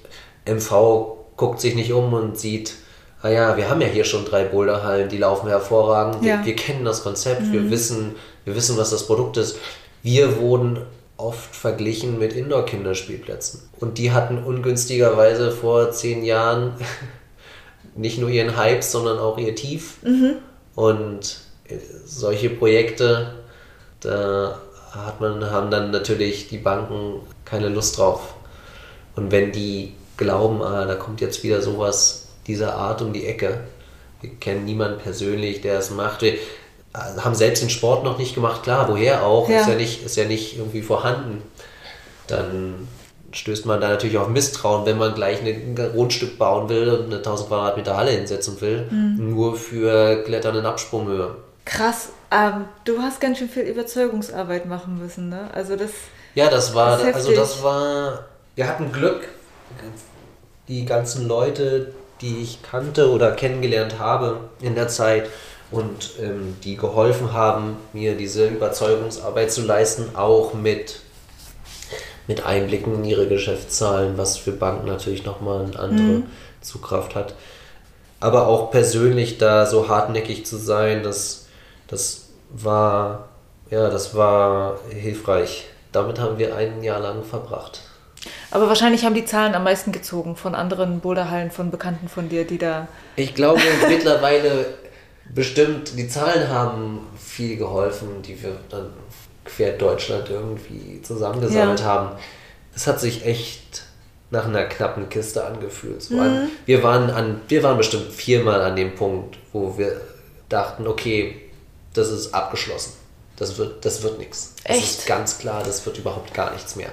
[0.46, 2.74] MV guckt sich nicht um und sieht,
[3.22, 6.38] ah ja, wir haben ja hier schon drei Boulderhallen, die laufen hervorragend, ja.
[6.38, 7.52] wir, wir, kennen das Konzept, mhm.
[7.52, 9.58] wir, wissen, wir wissen, was das Produkt ist.
[10.02, 10.80] Wir wurden
[11.16, 13.62] oft verglichen mit Indoor-Kinderspielplätzen.
[13.80, 16.74] Und die hatten ungünstigerweise vor zehn Jahren
[17.94, 19.96] nicht nur ihren Hype, sondern auch ihr Tief.
[20.02, 20.36] Mhm.
[20.74, 21.40] Und
[22.04, 23.34] solche Projekte,
[24.00, 24.60] da
[24.92, 28.34] hat man, haben dann natürlich die Banken keine Lust drauf.
[29.16, 33.60] Und wenn die glauben, ah, da kommt jetzt wieder sowas dieser Art um die Ecke,
[34.20, 36.22] wir kennen niemanden persönlich, der es macht.
[36.22, 36.38] Wir
[36.94, 39.60] haben selbst den Sport noch nicht gemacht, klar, woher auch, ja.
[39.60, 41.42] Ist, ja nicht, ist ja nicht irgendwie vorhanden.
[42.26, 42.88] Dann
[43.32, 47.16] stößt man da natürlich auf Misstrauen, wenn man gleich ein Grundstück bauen will und eine
[47.16, 49.34] 1000 Quadratmeter Halle hinsetzen will, mhm.
[49.34, 51.36] nur für Klettern in Absprunghöhe.
[51.66, 55.50] Krass, ähm, du hast ganz schön viel Überzeugungsarbeit machen müssen, ne?
[55.52, 55.90] Also das.
[56.34, 58.24] Ja, das war, das also das war,
[58.54, 59.28] wir hatten Glück,
[60.68, 65.28] die ganzen Leute, die ich kannte oder kennengelernt habe in der Zeit,
[65.70, 71.00] und ähm, die geholfen haben, mir diese Überzeugungsarbeit zu leisten, auch mit,
[72.26, 76.26] mit Einblicken in ihre Geschäftszahlen, was für Banken natürlich nochmal eine andere mhm.
[76.60, 77.34] Zugkraft hat.
[78.20, 81.46] Aber auch persönlich da so hartnäckig zu sein, das,
[81.88, 83.28] das war,
[83.70, 85.66] ja, das war hilfreich.
[85.92, 87.80] Damit haben wir ein Jahr lang verbracht.
[88.50, 92.44] Aber wahrscheinlich haben die Zahlen am meisten gezogen von anderen Boulderhallen, von Bekannten von dir,
[92.44, 92.88] die da.
[93.16, 94.66] Ich glaube, mittlerweile
[95.34, 98.90] bestimmt, die Zahlen haben viel geholfen, die wir dann
[99.44, 101.86] quer Deutschland irgendwie zusammengesammelt ja.
[101.86, 102.10] haben.
[102.74, 103.82] Es hat sich echt
[104.30, 106.02] nach einer knappen Kiste angefühlt.
[106.02, 106.20] So mhm.
[106.20, 110.00] an, wir, waren an, wir waren bestimmt viermal an dem Punkt, wo wir
[110.48, 111.40] dachten, okay,
[111.94, 112.92] das ist abgeschlossen.
[113.36, 114.54] Das wird, das wird nichts.
[114.64, 116.90] Das ist ganz klar, das wird überhaupt gar nichts mehr.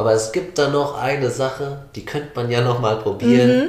[0.00, 3.58] Aber es gibt da noch eine Sache, die könnte man ja noch mal probieren.
[3.58, 3.68] Mhm.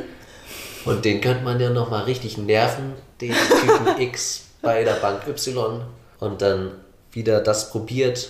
[0.86, 5.28] Und den könnte man ja noch mal richtig nerven, den Typen X bei der Bank
[5.28, 5.82] Y.
[6.22, 6.72] Und dann
[7.12, 8.30] wieder das probiert.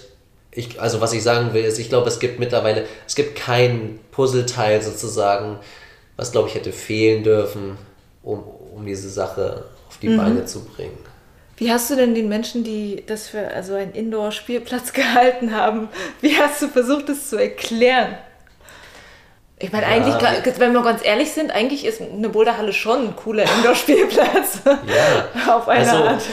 [0.49, 3.99] Ich, also was ich sagen will, ist, ich glaube, es gibt mittlerweile, es gibt kein
[4.09, 5.59] Puzzleteil sozusagen,
[6.17, 7.77] was glaube ich hätte fehlen dürfen,
[8.23, 10.17] um, um diese Sache auf die mhm.
[10.17, 10.97] Beine zu bringen.
[11.61, 16.35] Wie hast du denn den Menschen, die das für also einen Indoor-Spielplatz gehalten haben, wie
[16.35, 18.17] hast du versucht, das zu erklären?
[19.59, 23.15] Ich meine, ja, eigentlich, wenn wir ganz ehrlich sind, eigentlich ist eine Boulderhalle schon ein
[23.15, 24.61] cooler Indoor-Spielplatz.
[24.65, 25.55] Ja.
[25.55, 26.23] Auf eine also, Art.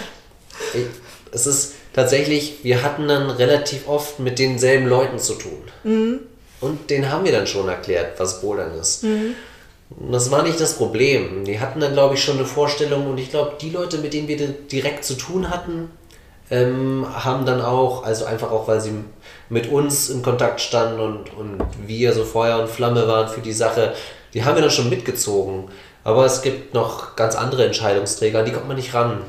[0.73, 0.87] Ich,
[1.31, 5.63] es ist tatsächlich, wir hatten dann relativ oft mit denselben Leuten zu tun.
[5.85, 6.21] Mhm.
[6.63, 9.05] Und denen haben wir dann schon erklärt, was Bouldern ist.
[9.05, 9.35] Mhm.
[9.91, 11.45] Das war nicht das Problem.
[11.45, 14.29] Die hatten dann, glaube ich, schon eine Vorstellung und ich glaube, die Leute, mit denen
[14.29, 15.91] wir direkt zu tun hatten,
[16.51, 18.93] ähm, haben dann auch, also einfach auch, weil sie
[19.49, 23.53] mit uns in Kontakt standen und, und wir so Feuer und Flamme waren für die
[23.53, 23.95] Sache,
[24.35, 25.65] die haben wir dann schon mitgezogen.
[26.05, 29.23] Aber es gibt noch ganz andere Entscheidungsträger, die kommt man nicht ran.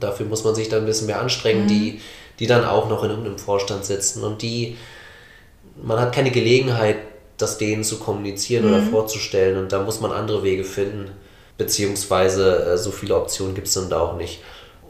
[0.00, 1.68] Dafür muss man sich dann ein bisschen mehr anstrengen, mhm.
[1.68, 2.00] die,
[2.38, 4.76] die dann auch noch in irgendeinem Vorstand sitzen und die,
[5.82, 6.96] man hat keine Gelegenheit,
[7.38, 8.72] das denen zu kommunizieren mhm.
[8.72, 11.10] oder vorzustellen und da muss man andere Wege finden,
[11.58, 14.40] beziehungsweise äh, so viele Optionen gibt es dann da auch nicht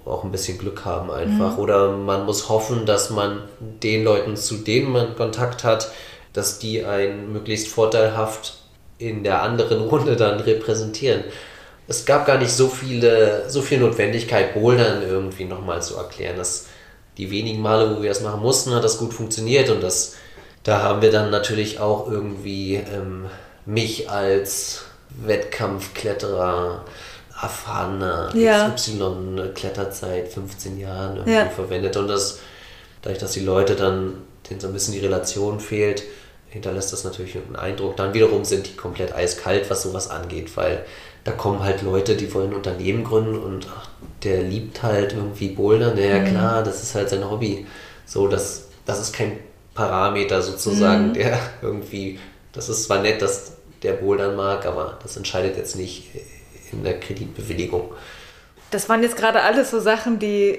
[0.06, 1.56] auch ein bisschen Glück haben einfach.
[1.56, 1.58] Mhm.
[1.58, 3.42] Oder man muss hoffen, dass man
[3.82, 5.90] den Leuten, zu denen man Kontakt hat,
[6.32, 8.54] dass die einen möglichst vorteilhaft
[8.98, 11.24] in der anderen Runde dann repräsentieren.
[11.88, 16.36] Es gab gar nicht so viele, so viel Notwendigkeit, Bouldern irgendwie nochmal zu erklären.
[16.36, 16.66] Das,
[17.16, 20.16] die wenigen Male, wo wir das machen mussten, hat das gut funktioniert und das,
[20.66, 23.26] da haben wir dann natürlich auch irgendwie ähm,
[23.66, 24.82] mich als
[25.24, 26.84] Wettkampfkletterer
[27.40, 28.70] erfahrener ja.
[28.70, 31.48] XY-Kletterzeit, 15 Jahren irgendwie ja.
[31.48, 31.96] verwendet.
[31.96, 32.40] Und das,
[33.00, 34.14] dadurch, dass die Leute dann,
[34.50, 36.02] denen so ein bisschen die Relation fehlt,
[36.48, 37.96] hinterlässt das natürlich einen Eindruck.
[37.96, 40.84] Dann wiederum sind die komplett eiskalt, was sowas angeht, weil
[41.22, 43.88] da kommen halt Leute, die wollen Unternehmen gründen und ach,
[44.24, 45.96] der liebt halt irgendwie Bouldern.
[45.96, 46.26] Ja, mhm.
[46.26, 47.66] klar, das ist halt sein Hobby.
[48.04, 49.38] So, das, das ist kein
[49.76, 51.14] Parameter sozusagen, mhm.
[51.14, 52.18] der irgendwie,
[52.52, 53.52] das ist zwar nett, dass
[53.82, 56.08] der Bouldern mag, aber das entscheidet jetzt nicht
[56.72, 57.92] in der Kreditbewilligung.
[58.72, 60.58] Das waren jetzt gerade alles so Sachen, die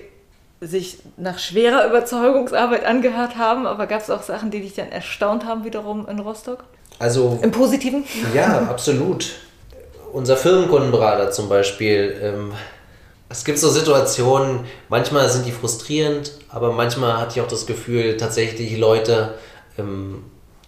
[0.62, 5.46] sich nach schwerer Überzeugungsarbeit angehört haben, aber gab es auch Sachen, die dich dann erstaunt
[5.46, 6.64] haben wiederum in Rostock?
[7.00, 7.38] Also.
[7.42, 8.06] Im Positiven?
[8.34, 9.34] Ja, absolut.
[10.14, 12.18] Unser Firmenkundenberater zum Beispiel.
[12.24, 12.54] Ähm,
[13.30, 18.18] es gibt so Situationen, manchmal sind die frustrierend, aber manchmal hatte ich auch das Gefühl,
[18.18, 19.36] tatsächlich Leute
[19.78, 20.24] ähm,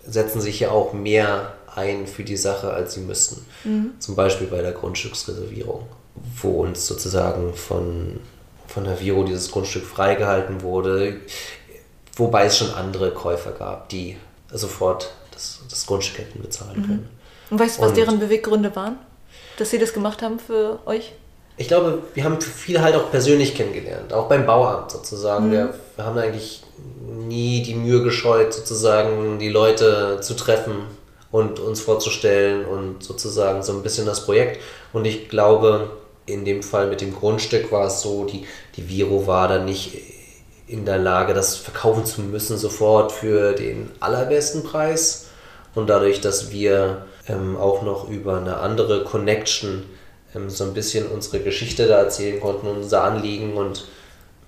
[0.05, 3.45] setzen sich ja auch mehr ein für die Sache, als sie müssten.
[3.63, 3.91] Mhm.
[3.99, 5.87] Zum Beispiel bei der Grundstücksreservierung,
[6.41, 8.19] wo uns sozusagen von,
[8.67, 11.17] von der Viro dieses Grundstück freigehalten wurde,
[12.15, 14.17] wobei es schon andere Käufer gab, die
[14.51, 16.85] sofort das, das Grundstück hätten bezahlen mhm.
[16.85, 17.09] können.
[17.51, 18.97] Und weißt du, was Und, deren Beweggründe waren,
[19.57, 21.13] dass sie das gemacht haben für euch?
[21.59, 25.47] Ich glaube, wir haben viele halt auch persönlich kennengelernt, auch beim Bauamt sozusagen.
[25.47, 25.51] Mhm.
[25.51, 26.63] Wir, wir haben eigentlich
[27.27, 30.75] nie die Mühe gescheut, sozusagen die Leute zu treffen
[31.31, 34.61] und uns vorzustellen und sozusagen so ein bisschen das Projekt.
[34.93, 35.91] Und ich glaube,
[36.25, 38.45] in dem Fall mit dem Grundstück war es so, die,
[38.77, 39.97] die Viro war da nicht
[40.65, 45.27] in der Lage, das verkaufen zu müssen sofort für den allerbesten Preis.
[45.75, 49.83] Und dadurch, dass wir ähm, auch noch über eine andere Connection
[50.35, 53.85] ähm, so ein bisschen unsere Geschichte da erzählen konnten, unser Anliegen und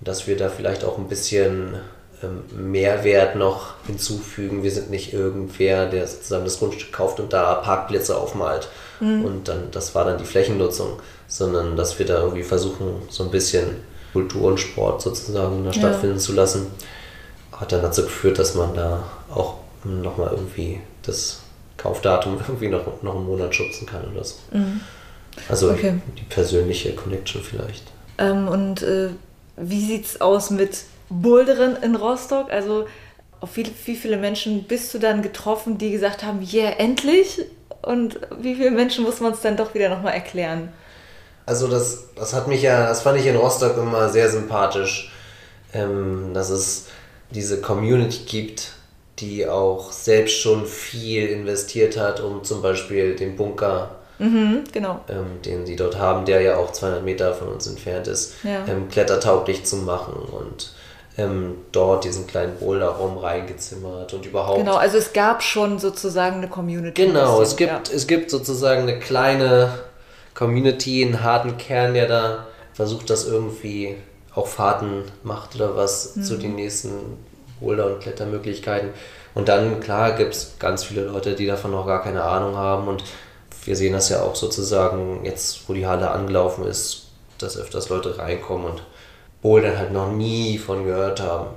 [0.00, 1.74] dass wir da vielleicht auch ein bisschen
[2.22, 4.62] ähm, Mehrwert noch hinzufügen.
[4.62, 8.68] Wir sind nicht irgendwer, der sozusagen das Grundstück kauft und da Parkplätze aufmalt.
[9.00, 9.24] Mhm.
[9.24, 13.30] Und dann, das war dann die Flächennutzung, sondern dass wir da irgendwie versuchen, so ein
[13.30, 13.76] bisschen
[14.12, 15.98] Kultur und Sport sozusagen in der Stadt ja.
[15.98, 16.66] finden zu lassen.
[17.52, 19.04] Hat dann dazu geführt, dass man da
[19.34, 21.40] auch nochmal irgendwie das
[21.76, 24.36] Kaufdatum irgendwie noch, noch einen Monat schützen kann oder so.
[24.52, 24.80] Mhm.
[25.48, 25.94] Also okay.
[26.18, 27.84] die persönliche Connection vielleicht.
[28.18, 29.08] Ähm, und äh,
[29.56, 32.50] wie sieht es aus mit Boulderen in Rostock?
[32.50, 32.86] Also
[33.40, 37.40] auf wie, wie viele Menschen bist du dann getroffen, die gesagt haben, yeah, endlich?
[37.82, 40.68] Und wie viele Menschen muss man es dann doch wieder nochmal erklären?
[41.46, 45.12] Also das, das hat mich ja, das fand ich in Rostock immer sehr sympathisch,
[45.74, 46.86] ähm, dass es
[47.30, 48.72] diese Community gibt,
[49.18, 55.00] die auch selbst schon viel investiert hat, um zum Beispiel den Bunker Mhm, genau.
[55.08, 58.64] Ähm, den sie dort haben, der ja auch 200 Meter von uns entfernt ist, ja.
[58.68, 60.72] ähm, klettertauglich zu machen und
[61.18, 64.58] ähm, dort diesen kleinen Boulderraum reingezimmert und überhaupt.
[64.58, 67.06] Genau, also es gab schon sozusagen eine Community.
[67.06, 67.94] Genau, es gibt, ja.
[67.94, 69.70] es gibt sozusagen eine kleine
[70.34, 73.96] Community, einen harten Kern, der da versucht, das irgendwie
[74.34, 76.22] auch Fahrten macht oder was mhm.
[76.22, 76.90] zu den nächsten
[77.60, 78.90] Boulder- und Klettermöglichkeiten.
[79.34, 82.88] Und dann, klar, gibt es ganz viele Leute, die davon noch gar keine Ahnung haben
[82.88, 83.04] und
[83.64, 87.06] wir sehen das ja auch sozusagen jetzt, wo die Halle angelaufen ist,
[87.38, 88.82] dass öfters Leute reinkommen und
[89.40, 91.48] Bouldern halt noch nie von gehört haben.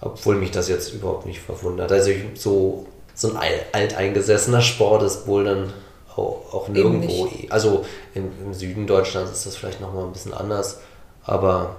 [0.00, 1.90] Obwohl mich das jetzt überhaupt nicht verwundert.
[1.90, 5.72] Also so, so ein alteingesessener Sport ist Bouldern
[6.14, 7.28] auch, auch nirgendwo.
[7.50, 7.84] Also
[8.14, 10.80] im, im, Süden Deutschlands ist das vielleicht nochmal ein bisschen anders.
[11.24, 11.76] Aber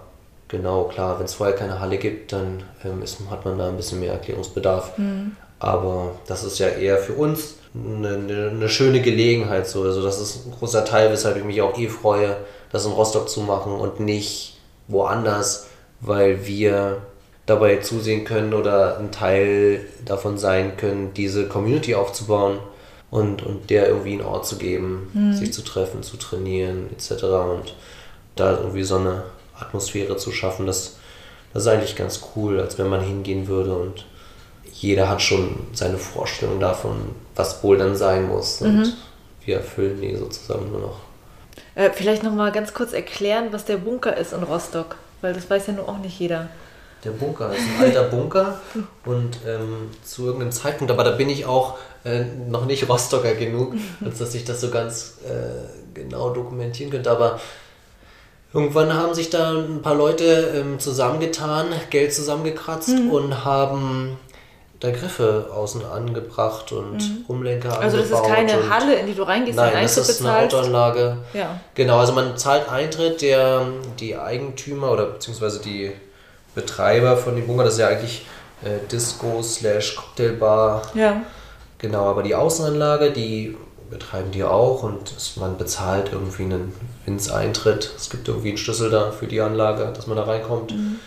[0.47, 3.78] genau, klar, wenn es vorher keine Halle gibt, dann ähm, ist, hat man da ein
[3.78, 4.97] bisschen mehr Erklärungsbedarf.
[4.97, 5.36] Mhm.
[5.60, 9.68] Aber das ist ja eher für uns eine, eine, eine, schöne Gelegenheit.
[9.68, 9.84] So.
[9.84, 12.38] Also das ist ein großer Teil, weshalb ich mich auch eh freue,
[12.72, 14.57] das in Rostock zu machen und nicht
[14.88, 15.68] woanders,
[16.01, 17.01] weil wir
[17.45, 22.60] dabei zusehen können oder ein Teil davon sein können, diese Community aufzubauen
[23.12, 25.34] und, und der irgendwie einen Ort zu geben, mhm.
[25.34, 27.24] sich zu treffen, zu trainieren etc.
[27.24, 27.74] Und
[28.36, 29.24] da irgendwie so eine
[29.60, 30.97] Atmosphäre zu schaffen, das,
[31.53, 34.05] das ist eigentlich ganz cool, als wenn man hingehen würde und
[34.74, 38.61] jeder hat schon seine Vorstellung davon, was Bouldern sein muss.
[38.61, 38.93] Und mhm.
[39.45, 40.99] wir erfüllen die sozusagen nur noch.
[41.76, 45.67] Äh, vielleicht nochmal ganz kurz erklären, was der Bunker ist in Rostock, weil das weiß
[45.67, 46.49] ja nur auch nicht jeder.
[47.03, 48.59] Der Bunker ist ein alter Bunker
[49.05, 53.74] und ähm, zu irgendeinem Zeitpunkt, aber da bin ich auch äh, noch nicht Rostocker genug,
[54.05, 57.09] als dass ich das so ganz äh, genau dokumentieren könnte.
[57.09, 57.39] Aber
[58.53, 63.11] irgendwann haben sich da ein paar Leute ähm, zusammengetan, Geld zusammengekratzt mhm.
[63.11, 64.17] und haben
[64.80, 67.26] da Griffe außen angebracht und mhm.
[67.28, 70.56] Umlenker Also das ist keine Halle, in die du reingehst, Nein, das ist bezahlst.
[70.56, 71.18] eine Autoanlage.
[71.34, 71.60] Ja.
[71.76, 73.68] Genau, also man zahlt Eintritt, der
[74.00, 75.92] die Eigentümer oder beziehungsweise die
[76.56, 78.26] Betreiber von dem Bunker, das ist ja eigentlich
[78.64, 80.84] äh, Disco slash Cocktailbar.
[80.94, 81.24] Ja.
[81.78, 83.58] Genau, aber die Außenanlage, die
[83.90, 86.74] betreiben die auch und man bezahlt irgendwie einen
[87.06, 87.92] Winz-Eintritt.
[87.98, 90.72] Es gibt irgendwie einen Schlüssel da für die Anlage, dass man da reinkommt.
[90.72, 91.00] Mhm.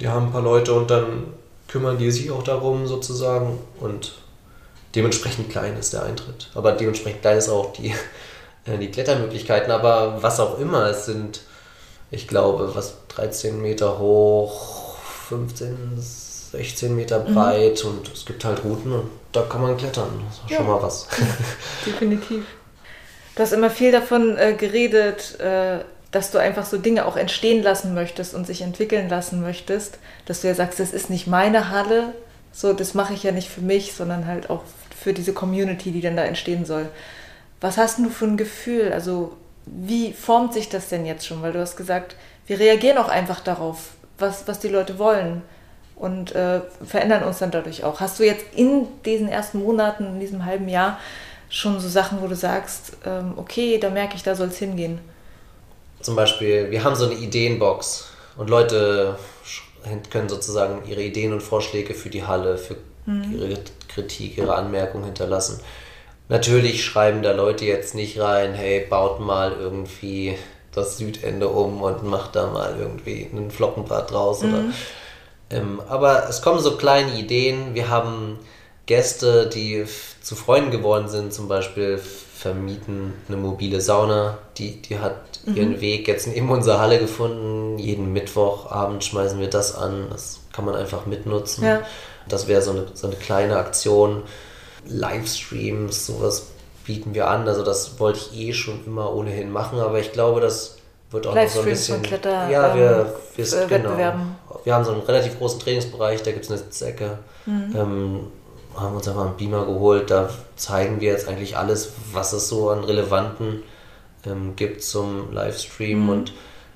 [0.00, 1.24] Die haben ein paar Leute und dann
[1.70, 4.12] kümmern die sich auch darum sozusagen und
[4.94, 6.48] dementsprechend klein ist der Eintritt.
[6.54, 7.94] Aber dementsprechend klein ist auch die,
[8.64, 9.70] äh, die Klettermöglichkeiten.
[9.70, 11.42] Aber was auch immer, es sind,
[12.10, 14.96] ich glaube, was 13 Meter hoch,
[15.28, 17.34] 15, 16 Meter mhm.
[17.34, 17.90] breit mhm.
[17.90, 20.08] und es gibt halt Routen und da kann man klettern.
[20.26, 20.56] Das ist ja.
[20.56, 21.06] schon mal was.
[21.86, 22.44] Definitiv.
[23.36, 25.78] Du hast immer viel davon äh, geredet, äh,
[26.10, 30.40] dass du einfach so Dinge auch entstehen lassen möchtest und sich entwickeln lassen möchtest, dass
[30.40, 32.14] du ja sagst, das ist nicht meine Halle,
[32.52, 34.62] so das mache ich ja nicht für mich, sondern halt auch
[35.00, 36.88] für diese Community, die dann da entstehen soll.
[37.60, 38.92] Was hast du für ein Gefühl?
[38.92, 39.36] Also
[39.66, 41.42] wie formt sich das denn jetzt schon?
[41.42, 45.42] Weil du hast gesagt, wir reagieren auch einfach darauf, was, was die Leute wollen
[45.94, 48.00] und äh, verändern uns dann dadurch auch.
[48.00, 50.98] Hast du jetzt in diesen ersten Monaten, in diesem halben Jahr
[51.50, 54.98] schon so Sachen, wo du sagst, ähm, okay, da merke ich, da soll es hingehen?
[56.00, 59.16] Zum Beispiel, wir haben so eine Ideenbox und Leute
[60.10, 62.76] können sozusagen ihre Ideen und Vorschläge für die Halle, für
[63.06, 63.38] mhm.
[63.38, 65.60] ihre Kritik, ihre Anmerkungen hinterlassen.
[66.28, 70.36] Natürlich schreiben da Leute jetzt nicht rein, hey, baut mal irgendwie
[70.72, 74.42] das Südende um und macht da mal irgendwie einen Flockenbad draus.
[74.42, 74.48] Mhm.
[74.48, 74.64] Oder,
[75.50, 77.74] ähm, aber es kommen so kleine Ideen.
[77.74, 78.38] Wir haben
[78.86, 79.84] Gäste, die
[80.22, 84.38] zu Freunden geworden sind, zum Beispiel vermieten eine mobile Sauna.
[84.56, 85.14] Die, die hat
[85.46, 85.56] mhm.
[85.56, 87.78] ihren Weg jetzt in unsere Halle gefunden.
[87.78, 90.06] Jeden Mittwochabend schmeißen wir das an.
[90.10, 91.64] Das kann man einfach mitnutzen.
[91.64, 91.82] Ja.
[92.28, 94.22] Das wäre so eine, so eine kleine Aktion.
[94.86, 96.46] Livestreams, sowas
[96.84, 97.46] bieten wir an.
[97.46, 100.78] Also das wollte ich eh schon immer ohnehin machen, aber ich glaube, das
[101.10, 102.02] wird auch noch so ein bisschen.
[102.02, 103.96] Kletter, ja, wir, wir ähm, äh, genau.
[104.64, 107.18] Wir haben so einen relativ großen Trainingsbereich, da gibt es eine Zecke.
[107.46, 107.74] Mhm.
[107.76, 108.20] Ähm,
[108.76, 112.70] haben uns einfach einen Beamer geholt, da zeigen wir jetzt eigentlich alles, was es so
[112.70, 113.62] an relevanten
[114.26, 116.08] ähm, gibt zum Livestream mhm.
[116.08, 116.32] und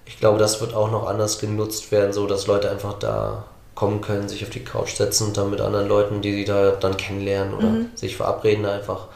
[0.07, 4.01] ich glaube, das wird auch noch anders genutzt werden, so dass Leute einfach da kommen
[4.01, 6.97] können, sich auf die Couch setzen und dann mit anderen Leuten, die sie da dann
[6.97, 7.91] kennenlernen oder mhm.
[7.95, 9.09] sich verabreden, einfach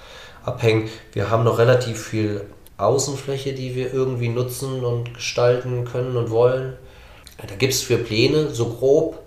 [0.44, 0.88] abhängen.
[1.12, 2.44] Wir haben noch relativ viel
[2.78, 6.76] Außenfläche, die wir irgendwie nutzen und gestalten können und wollen.
[7.46, 9.18] Da gibt es für Pläne, so grob,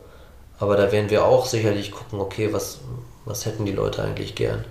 [0.59, 2.79] aber da werden wir auch sicherlich gucken, okay, was,
[3.25, 4.65] was hätten die Leute eigentlich gern.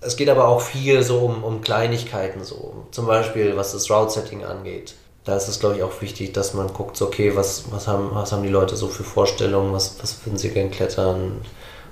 [0.00, 4.44] Es geht aber auch viel so um, um Kleinigkeiten, so zum Beispiel was das Route-Setting
[4.44, 4.94] angeht.
[5.24, 8.08] Da ist es, glaube ich, auch wichtig, dass man guckt, so, okay, was, was, haben,
[8.12, 11.42] was haben die Leute so für Vorstellungen, was, was würden sie gern klettern,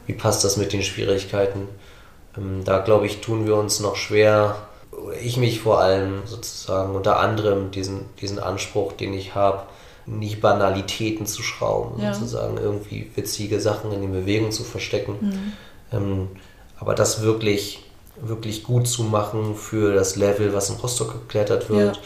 [0.07, 1.69] wie passt das mit den Schwierigkeiten.
[2.37, 4.57] Ähm, da, glaube ich, tun wir uns noch schwer,
[5.23, 9.65] ich mich vor allem sozusagen unter anderem diesen, diesen Anspruch, den ich habe,
[10.07, 12.15] nicht Banalitäten zu schrauben, ja.
[12.15, 15.17] sozusagen irgendwie witzige Sachen in den Bewegungen zu verstecken.
[15.21, 15.53] Mhm.
[15.93, 16.29] Ähm,
[16.81, 17.85] aber das wirklich,
[18.23, 22.03] wirklich gut zu machen für das Level, was in Rostock geklettert wird, ja.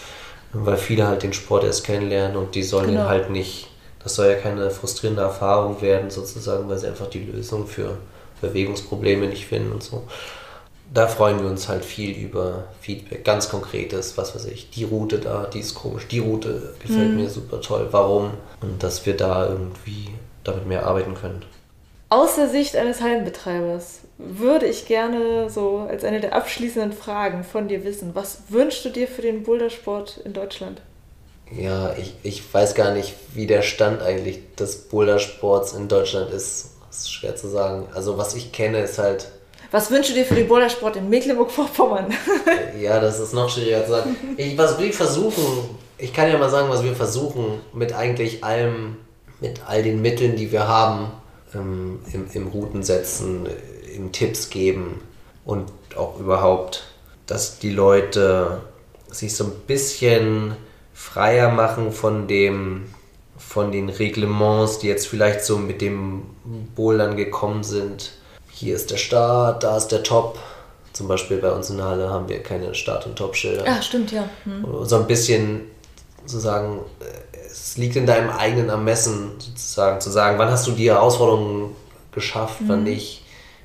[0.52, 3.08] weil viele halt den Sport erst kennenlernen und die sollen genau.
[3.08, 3.68] halt nicht,
[4.02, 7.98] das soll ja keine frustrierende Erfahrung werden, sozusagen, weil sie einfach die Lösung für
[8.40, 10.04] Bewegungsprobleme nicht finden und so
[10.92, 15.18] da freuen wir uns halt viel über Feedback, ganz konkretes, was weiß ich, die Route
[15.18, 17.16] da, die ist komisch, die Route gefällt mhm.
[17.16, 18.32] mir super toll, warum?
[18.60, 20.08] Und dass wir da irgendwie
[20.44, 21.44] damit mehr arbeiten können.
[22.12, 27.68] Aus der Sicht eines Hallenbetreibers würde ich gerne so als eine der abschließenden Fragen von
[27.68, 30.82] dir wissen, was wünschst du dir für den Bouldersport in Deutschland?
[31.50, 36.72] Ja, ich, ich weiß gar nicht, wie der Stand eigentlich des Bouldersports in Deutschland ist.
[36.86, 37.88] Das ist schwer zu sagen.
[37.94, 39.28] Also was ich kenne, ist halt
[39.70, 42.12] was wünschst du dir für den Bouldersport in Mecklenburg-Vorpommern?
[42.78, 44.16] ja, das ist noch schwieriger zu sagen.
[44.36, 48.98] Ich, was wir versuchen, ich kann ja mal sagen, was wir versuchen mit eigentlich allem,
[49.40, 51.10] mit all den Mitteln, die wir haben,
[51.54, 53.46] ähm, im, im Routen setzen,
[53.94, 55.00] im Tipps geben
[55.44, 56.84] und auch überhaupt,
[57.26, 58.62] dass die Leute
[59.10, 60.56] sich so ein bisschen
[60.94, 62.86] freier machen von dem
[63.36, 66.22] von den Reglements, die jetzt vielleicht so mit dem
[66.76, 68.12] Bouldern gekommen sind
[68.52, 70.38] hier ist der Start, da ist der Top.
[70.92, 73.66] Zum Beispiel bei uns in der Halle haben wir keine Start- und Top-Schilder.
[73.66, 74.28] Ja, stimmt, ja.
[74.44, 74.64] Hm.
[74.84, 75.62] So ein bisschen
[76.26, 76.80] sozusagen,
[77.52, 81.76] es liegt in deinem eigenen Ermessen, sozusagen, zu sagen, wann hast du die Herausforderung
[82.10, 82.68] geschafft, mhm.
[82.68, 83.24] wann nicht.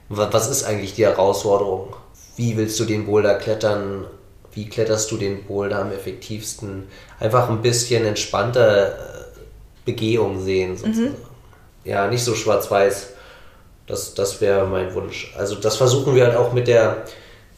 [0.10, 1.96] Was ist eigentlich die Herausforderung?
[2.36, 4.06] Wie willst du den Boulder klettern?
[4.54, 6.88] Wie kletterst du den Boulder am effektivsten?
[7.20, 8.94] Einfach ein bisschen entspannter äh,
[9.86, 10.78] Begehung sehen, mhm.
[10.78, 11.10] sozusagen.
[11.10, 11.16] Mhm.
[11.84, 13.14] Ja, nicht so schwarz-weiß.
[13.88, 15.34] Das, das wäre mein Wunsch.
[15.38, 17.06] Also das versuchen wir halt auch mit der,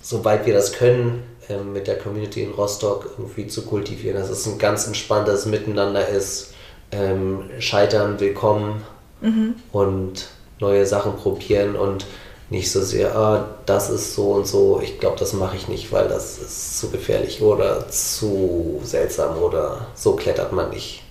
[0.01, 4.17] soweit wir das können, ähm, mit der Community in Rostock irgendwie zu kultivieren.
[4.19, 6.53] Dass es ein ganz entspanntes Miteinander ist.
[6.91, 8.83] Ähm, scheitern willkommen
[9.21, 9.55] mhm.
[9.71, 10.27] und
[10.59, 12.05] neue Sachen probieren und
[12.49, 15.91] nicht so sehr, ah, das ist so und so, ich glaube, das mache ich nicht,
[15.91, 21.03] weil das ist zu gefährlich oder zu seltsam oder so klettert man nicht.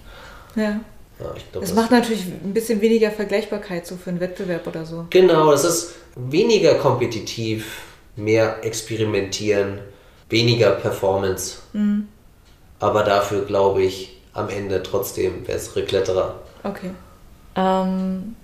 [0.57, 0.81] Ja.
[1.21, 4.87] Ja, glaub, das, das macht natürlich ein bisschen weniger Vergleichbarkeit so für einen Wettbewerb oder
[4.87, 5.07] so.
[5.11, 7.83] Genau, das ist weniger kompetitiv,
[8.15, 9.81] mehr experimentieren,
[10.29, 11.59] weniger Performance.
[11.73, 12.09] Mhm.
[12.81, 16.37] Aber dafür glaube ich am Ende trotzdem bessere Kletterer.
[16.63, 16.91] Okay.
[17.57, 18.37] Ähm,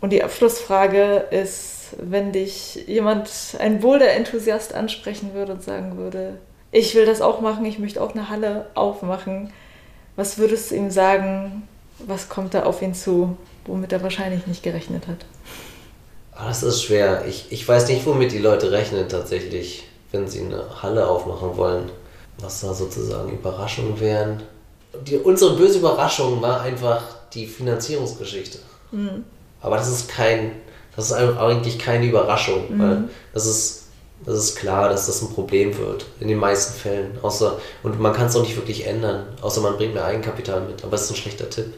[0.00, 3.28] und die Abschlussfrage ist, wenn dich jemand,
[3.58, 6.38] ein Boulder-Enthusiast ansprechen würde und sagen würde,
[6.70, 9.52] ich will das auch machen, ich möchte auch eine Halle aufmachen
[10.16, 11.68] Was würdest du ihm sagen,
[11.98, 13.36] was kommt da auf ihn zu,
[13.66, 15.24] womit er wahrscheinlich nicht gerechnet hat?
[16.34, 17.24] Ah, das ist schwer.
[17.28, 21.90] Ich, ich weiß nicht, womit die Leute rechnen tatsächlich, wenn sie eine Halle aufmachen wollen.
[22.38, 24.42] Was da sozusagen Überraschungen wären.
[25.06, 27.02] Die, unsere böse Überraschung war einfach
[27.34, 28.58] die Finanzierungsgeschichte.
[28.90, 29.24] Mhm.
[29.60, 30.52] Aber das ist kein,
[30.96, 32.80] das ist eigentlich keine Überraschung, mhm.
[32.80, 33.82] weil das ist,
[34.24, 37.18] das ist klar, dass das ein Problem wird, in den meisten Fällen.
[37.22, 40.84] Außer, und man kann es auch nicht wirklich ändern, außer man bringt mehr Eigenkapital mit.
[40.84, 41.74] Aber es ist ein schlechter Tipp.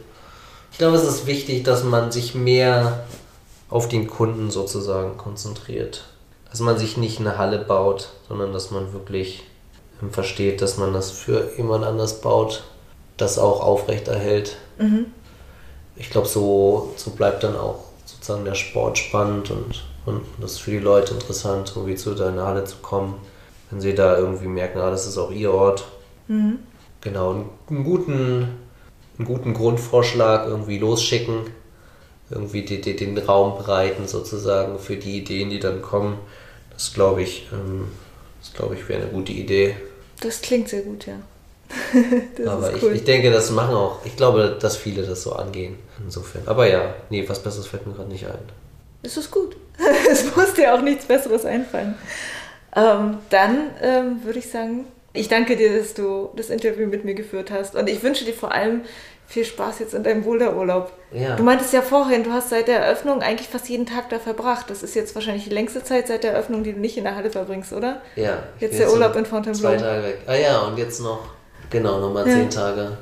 [0.71, 3.05] Ich glaube, es ist wichtig, dass man sich mehr
[3.69, 6.03] auf den Kunden sozusagen konzentriert.
[6.55, 9.43] Dass man sich nicht eine Halle baut, sondern dass man wirklich
[10.09, 12.63] versteht, dass man das für jemand anders baut,
[13.17, 14.55] das auch aufrechterhält.
[14.77, 15.07] Mhm.
[15.97, 20.59] Ich glaube, so, so bleibt dann auch sozusagen der Sport spannend und, und das ist
[20.59, 23.15] für die Leute interessant, irgendwie zu deiner Halle zu kommen,
[23.69, 25.83] wenn sie da irgendwie merken, ah, das ist auch ihr Ort.
[26.29, 26.59] Mhm.
[27.01, 27.31] Genau,
[27.69, 28.47] einen guten,
[29.17, 31.47] einen guten Grundvorschlag irgendwie losschicken,
[32.29, 36.17] irgendwie die, die, den Raum bereiten sozusagen für die Ideen, die dann kommen.
[36.75, 37.87] Das glaube ich, ähm,
[38.41, 39.75] das glaube ich wäre eine gute Idee.
[40.21, 41.15] Das klingt sehr gut, ja.
[42.45, 42.91] aber cool.
[42.91, 45.77] ich, ich denke, das machen auch, ich glaube, dass viele das so angehen.
[46.03, 46.43] Insofern.
[46.45, 48.37] Aber ja, nee, was Besseres fällt mir gerade nicht ein.
[49.01, 49.55] Es ist gut.
[50.11, 51.95] es muss dir auch nichts Besseres einfallen.
[52.75, 57.15] Ähm, dann ähm, würde ich sagen, ich danke dir, dass du das Interview mit mir
[57.15, 57.75] geführt hast.
[57.75, 58.81] Und ich wünsche dir vor allem
[59.27, 60.91] viel Spaß jetzt in deinem Boulderurlaub.
[61.11, 61.35] Ja.
[61.35, 64.69] Du meintest ja vorhin, du hast seit der Eröffnung eigentlich fast jeden Tag da verbracht.
[64.69, 67.15] Das ist jetzt wahrscheinlich die längste Zeit seit der Eröffnung, die du nicht in der
[67.15, 68.01] Halle verbringst, oder?
[68.15, 68.43] Ja.
[68.59, 69.69] Jetzt der Urlaub in Fontainebleau.
[69.69, 70.17] Zwei Tage weg.
[70.27, 71.27] Ah ja, und jetzt noch,
[71.69, 72.33] genau, nochmal ja.
[72.33, 72.97] zehn Tage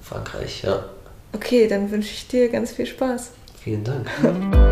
[0.00, 0.84] Frankreich, ja.
[1.32, 3.30] Okay, dann wünsche ich dir ganz viel Spaß.
[3.62, 4.06] Vielen Dank.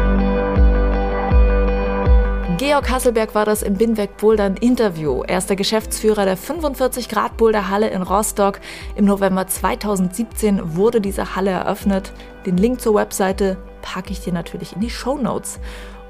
[2.58, 5.22] Georg Hasselberg war das im Binweg Bouldern Interview.
[5.22, 8.58] Er ist der Geschäftsführer der 45 Grad Boulder Halle in Rostock.
[8.96, 12.12] Im November 2017 wurde diese Halle eröffnet.
[12.46, 15.60] Den Link zur Webseite packe ich dir natürlich in die Show Notes.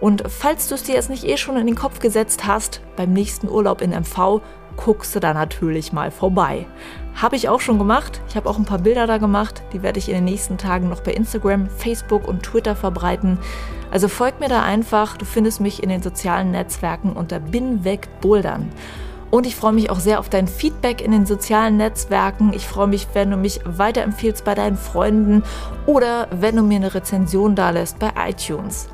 [0.00, 3.12] Und falls du es dir jetzt nicht eh schon in den Kopf gesetzt hast, beim
[3.12, 4.40] nächsten Urlaub in MV
[4.78, 6.64] guckst du da natürlich mal vorbei.
[7.20, 8.20] Habe ich auch schon gemacht.
[8.28, 9.62] Ich habe auch ein paar Bilder da gemacht.
[9.72, 13.38] Die werde ich in den nächsten Tagen noch bei Instagram, Facebook und Twitter verbreiten.
[13.90, 15.16] Also folg mir da einfach.
[15.16, 18.70] Du findest mich in den sozialen Netzwerken unter Bin weg Bouldern.
[19.32, 22.52] Und ich freue mich auch sehr auf dein Feedback in den sozialen Netzwerken.
[22.54, 25.42] Ich freue mich, wenn du mich weiterempfiehlst bei deinen Freunden
[25.86, 28.88] oder wenn du mir eine Rezension da lässt bei iTunes.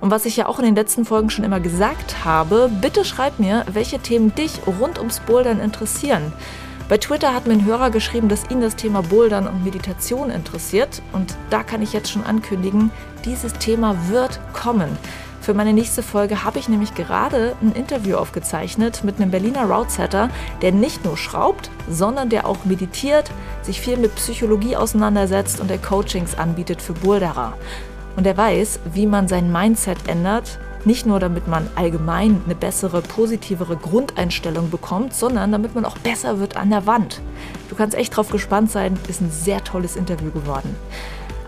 [0.00, 3.38] Und was ich ja auch in den letzten Folgen schon immer gesagt habe, bitte schreib
[3.38, 6.32] mir, welche Themen dich rund ums Bouldern interessieren.
[6.88, 11.02] Bei Twitter hat mir ein Hörer geschrieben, dass ihn das Thema Bouldern und Meditation interessiert.
[11.12, 12.92] Und da kann ich jetzt schon ankündigen,
[13.24, 14.96] dieses Thema wird kommen.
[15.40, 20.30] Für meine nächste Folge habe ich nämlich gerade ein Interview aufgezeichnet mit einem Berliner Route-Setter,
[20.62, 23.32] der nicht nur schraubt, sondern der auch meditiert,
[23.62, 27.54] sich viel mit Psychologie auseinandersetzt und der Coachings anbietet für Boulderer.
[28.14, 33.02] Und er weiß, wie man sein Mindset ändert, nicht nur damit man allgemein eine bessere,
[33.02, 37.20] positivere Grundeinstellung bekommt, sondern damit man auch besser wird an der Wand.
[37.68, 40.74] Du kannst echt drauf gespannt sein, ist ein sehr tolles Interview geworden.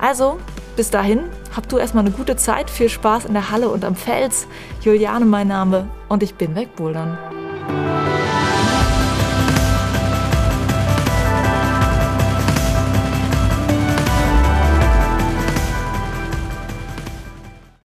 [0.00, 0.38] Also,
[0.76, 1.20] bis dahin,
[1.56, 4.46] hab du erstmal eine gute Zeit, viel Spaß in der Halle und am Fels.
[4.82, 7.16] Juliane mein Name und ich bin wegbouldern.